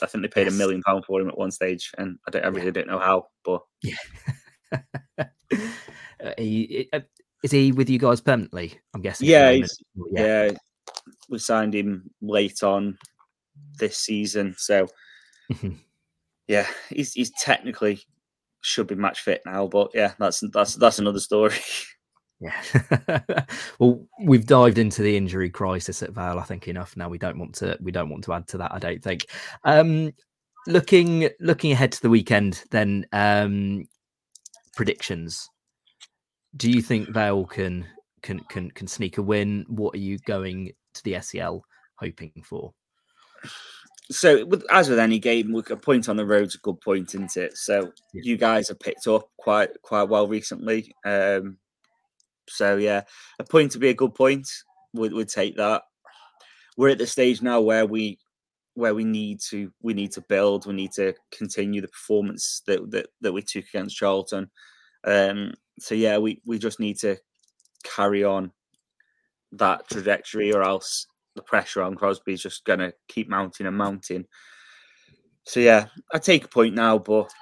I 0.03 0.07
think 0.07 0.23
they 0.23 0.29
paid 0.29 0.47
yes. 0.47 0.55
a 0.55 0.57
million 0.57 0.83
pound 0.83 1.05
for 1.05 1.21
him 1.21 1.29
at 1.29 1.37
one 1.37 1.51
stage, 1.51 1.93
and 1.99 2.19
I, 2.27 2.31
don't, 2.31 2.45
I 2.45 2.49
really 2.49 2.67
yeah. 2.67 2.73
don't 2.73 2.87
know 2.87 2.99
how, 2.99 3.27
but 3.45 3.63
yeah. 3.83 3.97
uh, 5.19 6.33
he, 6.39 6.89
uh, 6.93 7.01
is 7.43 7.51
he 7.51 7.73
with 7.73 7.91
you 7.91 7.99
guys 7.99 8.23
permanently? 8.23 8.79
I'm 8.95 9.03
guessing. 9.03 9.29
Yeah, 9.29 9.51
yeah, 9.51 9.67
yeah. 10.13 10.51
We 11.29 11.39
signed 11.39 11.75
him 11.75 12.11
late 12.23 12.63
on 12.63 12.97
this 13.79 13.99
season, 13.99 14.55
so 14.57 14.89
yeah, 16.49 16.67
he's 16.89 17.13
he's 17.13 17.33
technically 17.39 18.01
should 18.61 18.87
be 18.87 18.95
match 18.95 19.21
fit 19.21 19.43
now. 19.47 19.67
But 19.67 19.91
yeah, 19.95 20.15
that's 20.19 20.43
that's 20.53 20.75
that's 20.75 20.99
another 20.99 21.21
story. 21.21 21.55
Yeah. 22.41 23.23
well, 23.79 24.07
we've 24.25 24.47
dived 24.47 24.79
into 24.79 25.03
the 25.03 25.15
injury 25.15 25.51
crisis 25.51 26.03
at 26.03 26.13
Vale. 26.13 26.39
I 26.39 26.45
think 26.45 26.69
enough 26.69 26.97
now. 26.97 27.09
We 27.09 27.19
don't 27.19 27.39
want 27.39 27.55
to. 27.57 27.77
We 27.83 27.93
don't 27.93 28.09
want 28.09 28.25
to 28.25 28.33
add 28.33 28.49
to 28.49 28.59
that. 28.59 28.73
I 28.73 28.79
don't 28.79 29.03
think. 29.03 29.27
Um, 29.65 30.13
looking 30.67 31.29
looking 31.39 31.73
ahead 31.73 31.93
to 31.93 32.03
the 32.03 32.09
weekend, 32.09 32.65
then 32.71 33.05
um, 33.13 33.87
predictions. 34.75 35.49
Do 36.57 36.71
you 36.71 36.81
think 36.81 37.11
Vale 37.11 37.45
can 37.45 37.87
can 38.23 38.41
can 38.49 38.71
can 38.71 38.87
sneak 38.87 39.19
a 39.19 39.23
win? 39.23 39.67
What 39.69 39.95
are 39.95 39.99
you 39.99 40.19
going 40.21 40.73
to 40.95 41.05
the 41.05 41.15
SCL 41.15 41.61
hoping 41.97 42.33
for? 42.43 42.73
So 44.11 44.45
with, 44.45 44.65
as 44.71 44.89
with 44.89 44.99
any 44.99 45.19
game, 45.19 45.55
a 45.55 45.77
point 45.77 46.09
on 46.09 46.17
the 46.17 46.27
road's 46.27 46.57
a 46.57 46.59
good 46.59 46.81
point, 46.81 47.15
isn't 47.15 47.37
it? 47.37 47.57
So 47.57 47.93
yeah. 48.13 48.23
you 48.25 48.37
guys 48.37 48.69
have 48.69 48.81
picked 48.81 49.07
up 49.07 49.29
quite 49.37 49.71
quite 49.83 50.09
well 50.09 50.27
recently. 50.27 50.95
Um, 51.05 51.59
so 52.49 52.77
yeah, 52.77 53.03
a 53.39 53.45
point 53.45 53.73
to 53.73 53.79
be 53.79 53.91
a 53.91 53.95
good 53.95 54.15
point 54.15 54.49
would 54.95 55.13
would 55.13 55.29
take 55.29 55.57
that. 55.57 55.83
We're 56.77 56.91
at 56.91 56.99
the 56.99 57.07
stage 57.07 57.41
now 57.41 57.61
where 57.61 57.87
we 57.87 58.19
where 58.75 58.95
we 58.95 59.05
need 59.05 59.41
to 59.51 59.73
we 59.83 59.95
need 59.95 60.13
to 60.13 60.23
build. 60.23 60.67
We 60.67 60.73
need 60.73 60.93
to 60.93 61.15
continue 61.31 61.81
the 61.81 61.89
performance 61.89 62.63
that 62.67 62.91
that, 62.91 63.07
that 63.21 63.33
we 63.33 63.43
took 63.43 63.65
against 63.67 63.97
Charlton. 63.97 64.51
Um, 65.05 65.55
so 65.79 65.95
yeah, 65.95 66.19
we 66.19 66.43
we 66.45 66.59
just 66.59 66.81
need 66.81 66.99
to 67.01 67.17
carry 67.85 68.25
on 68.25 68.51
that 69.53 69.89
trajectory, 69.89 70.53
or 70.53 70.63
else 70.63 71.07
the 71.41 71.49
pressure 71.49 71.83
on 71.83 71.95
Crosby 71.95 72.35
is 72.35 72.43
just 72.43 72.65
going 72.65 72.81
to 72.81 72.93
keep 73.09 73.29
mounting 73.29 73.67
and 73.67 73.77
mounting. 73.77 74.27
So 75.45 75.61
yeah, 75.61 75.87
I 76.13 76.19
take 76.19 76.45
a 76.45 76.49
point 76.49 76.75
now, 76.75 76.99
but 76.99 77.33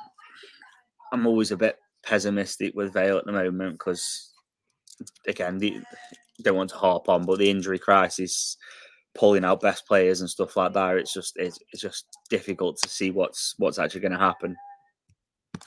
I'm 1.13 1.27
always 1.27 1.51
a 1.51 1.57
bit 1.57 1.79
pessimistic 2.05 2.75
with 2.75 2.93
Vale 2.93 3.19
at 3.19 3.27
the 3.27 3.33
moment 3.33 3.73
because, 3.73 4.33
again, 5.27 5.59
the, 5.59 5.81
don't 6.43 6.57
want 6.57 6.71
to 6.71 6.77
harp 6.77 7.09
on, 7.09 7.27
but 7.27 7.39
the 7.39 7.51
injury 7.51 7.79
crisis, 7.79 8.57
pulling 9.15 9.45
out 9.45 9.61
best 9.61 9.87
players 9.87 10.21
and 10.21 10.31
stuff 10.31 10.57
like 10.57 10.73
that, 10.75 10.97
it's 10.97 11.13
just 11.13 11.33
it's, 11.37 11.59
it's 11.73 11.83
just 11.83 12.07
difficult 12.31 12.79
to 12.79 12.89
see 12.89 13.11
what's 13.11 13.55
what's 13.59 13.79
actually 13.79 14.01
going 14.01 14.13
to 14.13 14.19
happen. 14.19 14.57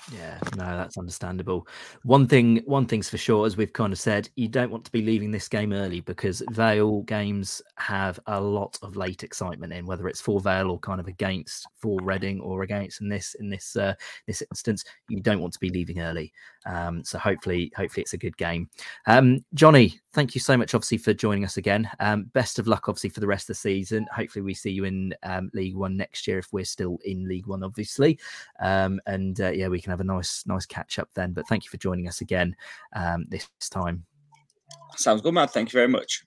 Yeah, 0.08 0.40
no, 0.56 0.66
that's 0.76 0.98
understandable. 0.98 1.68
One 2.04 2.28
thing, 2.28 2.64
one 2.66 2.88
thing's 2.88 3.08
for 3.08 3.18
sure, 3.18 3.46
as 3.46 3.56
we've 3.56 3.72
kind 3.72 3.94
of 3.94 4.00
said, 4.00 4.30
you 4.36 4.48
don't 4.48 4.72
want 4.72 4.84
to 4.86 4.92
be 4.92 5.02
leaving 5.04 5.30
this 5.32 5.48
game 5.48 5.72
early 5.72 6.02
because 6.02 6.42
Vale 6.50 7.04
games 7.04 7.62
have 7.78 8.20
a 8.26 8.42
lot 8.42 8.78
of 8.82 8.96
late 8.96 9.24
excitement 9.24 9.72
in, 9.72 9.86
whether 9.86 10.08
it's 10.08 10.20
for 10.20 10.40
Vale 10.42 10.72
or 10.72 10.80
kind 10.80 11.00
of 11.00 11.08
against 11.08 11.68
for 11.76 12.00
Reading 12.02 12.42
or 12.42 12.64
against 12.64 13.00
in 13.02 13.10
this 13.10 13.36
in 13.40 13.50
this 13.50 13.76
uh, 13.76 13.94
this 14.26 14.42
instance. 14.52 14.84
You 15.08 15.22
don't 15.22 15.40
want 15.40 15.54
to 15.54 15.60
be 15.60 15.70
leaving 15.70 16.02
early, 16.02 16.34
um, 16.66 17.04
so 17.04 17.18
hopefully 17.18 17.72
hopefully 17.76 18.02
it's 18.02 18.14
a 18.14 18.18
good 18.18 18.38
game. 18.38 18.70
Um, 19.08 19.44
Johnny, 19.54 20.00
thank 20.14 20.36
you 20.36 20.42
so 20.42 20.56
much, 20.58 20.74
obviously, 20.74 20.98
for 20.98 21.14
joining 21.14 21.46
us 21.46 21.58
again. 21.58 21.90
Um, 22.00 22.26
best 22.34 22.60
of 22.60 22.68
luck, 22.68 22.88
obviously, 22.88 23.10
for 23.10 23.20
the 23.20 23.28
rest 23.28 23.44
of 23.44 23.56
the 23.56 23.56
season. 23.56 24.08
Hopefully, 24.16 24.44
we 24.44 24.54
see 24.54 24.72
you 24.72 24.86
in 24.86 25.14
um, 25.24 25.50
League 25.54 25.76
One 25.76 25.98
next 25.98 26.28
year 26.28 26.40
if 26.40 26.52
we're 26.52 26.66
still 26.66 27.00
in 27.06 27.28
League 27.28 27.48
One, 27.48 27.64
obviously. 27.64 28.20
Um, 28.60 29.00
and 29.06 29.40
uh, 29.42 29.52
yeah, 29.52 29.68
we 29.68 29.82
can 29.82 29.92
have 29.92 30.02
a 30.02 30.06
nice 30.06 30.44
nice 30.46 30.66
catch 30.66 31.00
up 31.00 31.10
then. 31.14 31.34
But 31.34 31.48
thank 31.48 31.64
you 31.66 31.70
for 31.70 31.78
joining 31.78 32.08
us 32.08 32.22
again 32.22 32.56
um, 32.96 33.26
this 33.30 33.48
time. 33.70 34.06
Sounds 34.98 35.22
good, 35.22 35.34
man. 35.34 35.48
Thank 35.48 35.74
you 35.74 35.78
very 35.78 35.88
much. 35.88 36.24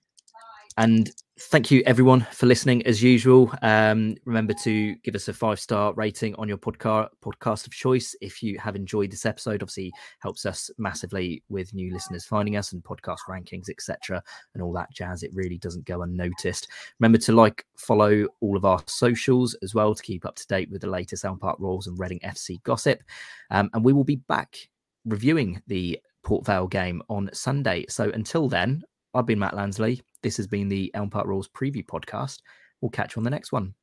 And 0.77 1.09
thank 1.37 1.69
you 1.69 1.83
everyone 1.85 2.25
for 2.31 2.45
listening 2.45 2.85
as 2.87 3.03
usual. 3.03 3.51
Um, 3.61 4.15
remember 4.23 4.53
to 4.63 4.95
give 4.95 5.15
us 5.15 5.27
a 5.27 5.33
five 5.33 5.59
star 5.59 5.93
rating 5.93 6.33
on 6.35 6.47
your 6.47 6.57
podcast 6.57 7.09
podcast 7.21 7.67
of 7.67 7.73
choice 7.73 8.15
if 8.21 8.41
you 8.41 8.57
have 8.57 8.75
enjoyed 8.75 9.11
this 9.11 9.25
episode. 9.25 9.61
Obviously, 9.61 9.91
helps 10.19 10.45
us 10.45 10.69
massively 10.77 11.43
with 11.49 11.73
new 11.73 11.91
listeners 11.91 12.25
finding 12.25 12.55
us 12.55 12.71
and 12.71 12.83
podcast 12.83 13.17
rankings, 13.29 13.69
etc., 13.69 14.23
and 14.53 14.63
all 14.63 14.71
that 14.73 14.91
jazz. 14.93 15.23
It 15.23 15.33
really 15.33 15.57
doesn't 15.57 15.85
go 15.85 16.03
unnoticed. 16.03 16.69
Remember 16.99 17.17
to 17.19 17.33
like, 17.33 17.65
follow 17.77 18.27
all 18.39 18.55
of 18.55 18.63
our 18.63 18.79
socials 18.87 19.55
as 19.61 19.75
well 19.75 19.93
to 19.93 20.03
keep 20.03 20.25
up 20.25 20.35
to 20.35 20.47
date 20.47 20.69
with 20.71 20.81
the 20.81 20.89
latest 20.89 21.25
Elm 21.25 21.37
Park 21.37 21.57
Royals 21.59 21.87
and 21.87 21.99
Reading 21.99 22.19
FC 22.23 22.63
gossip. 22.63 23.03
Um, 23.51 23.69
and 23.73 23.83
we 23.83 23.93
will 23.93 24.05
be 24.05 24.15
back 24.15 24.55
reviewing 25.03 25.61
the 25.67 25.99
Port 26.23 26.45
Vale 26.45 26.67
game 26.67 27.01
on 27.09 27.29
Sunday. 27.33 27.85
So 27.89 28.09
until 28.11 28.47
then, 28.47 28.83
I've 29.15 29.25
been 29.25 29.39
Matt 29.39 29.53
Lansley. 29.53 30.01
This 30.23 30.35
has 30.37 30.45
been 30.45 30.67
the 30.67 30.91
Elm 30.93 31.09
Park 31.09 31.25
Royals 31.25 31.47
preview 31.47 31.85
podcast. 31.85 32.39
We'll 32.81 32.91
catch 32.91 33.15
you 33.15 33.21
on 33.21 33.23
the 33.23 33.29
next 33.29 33.53
one. 33.53 33.73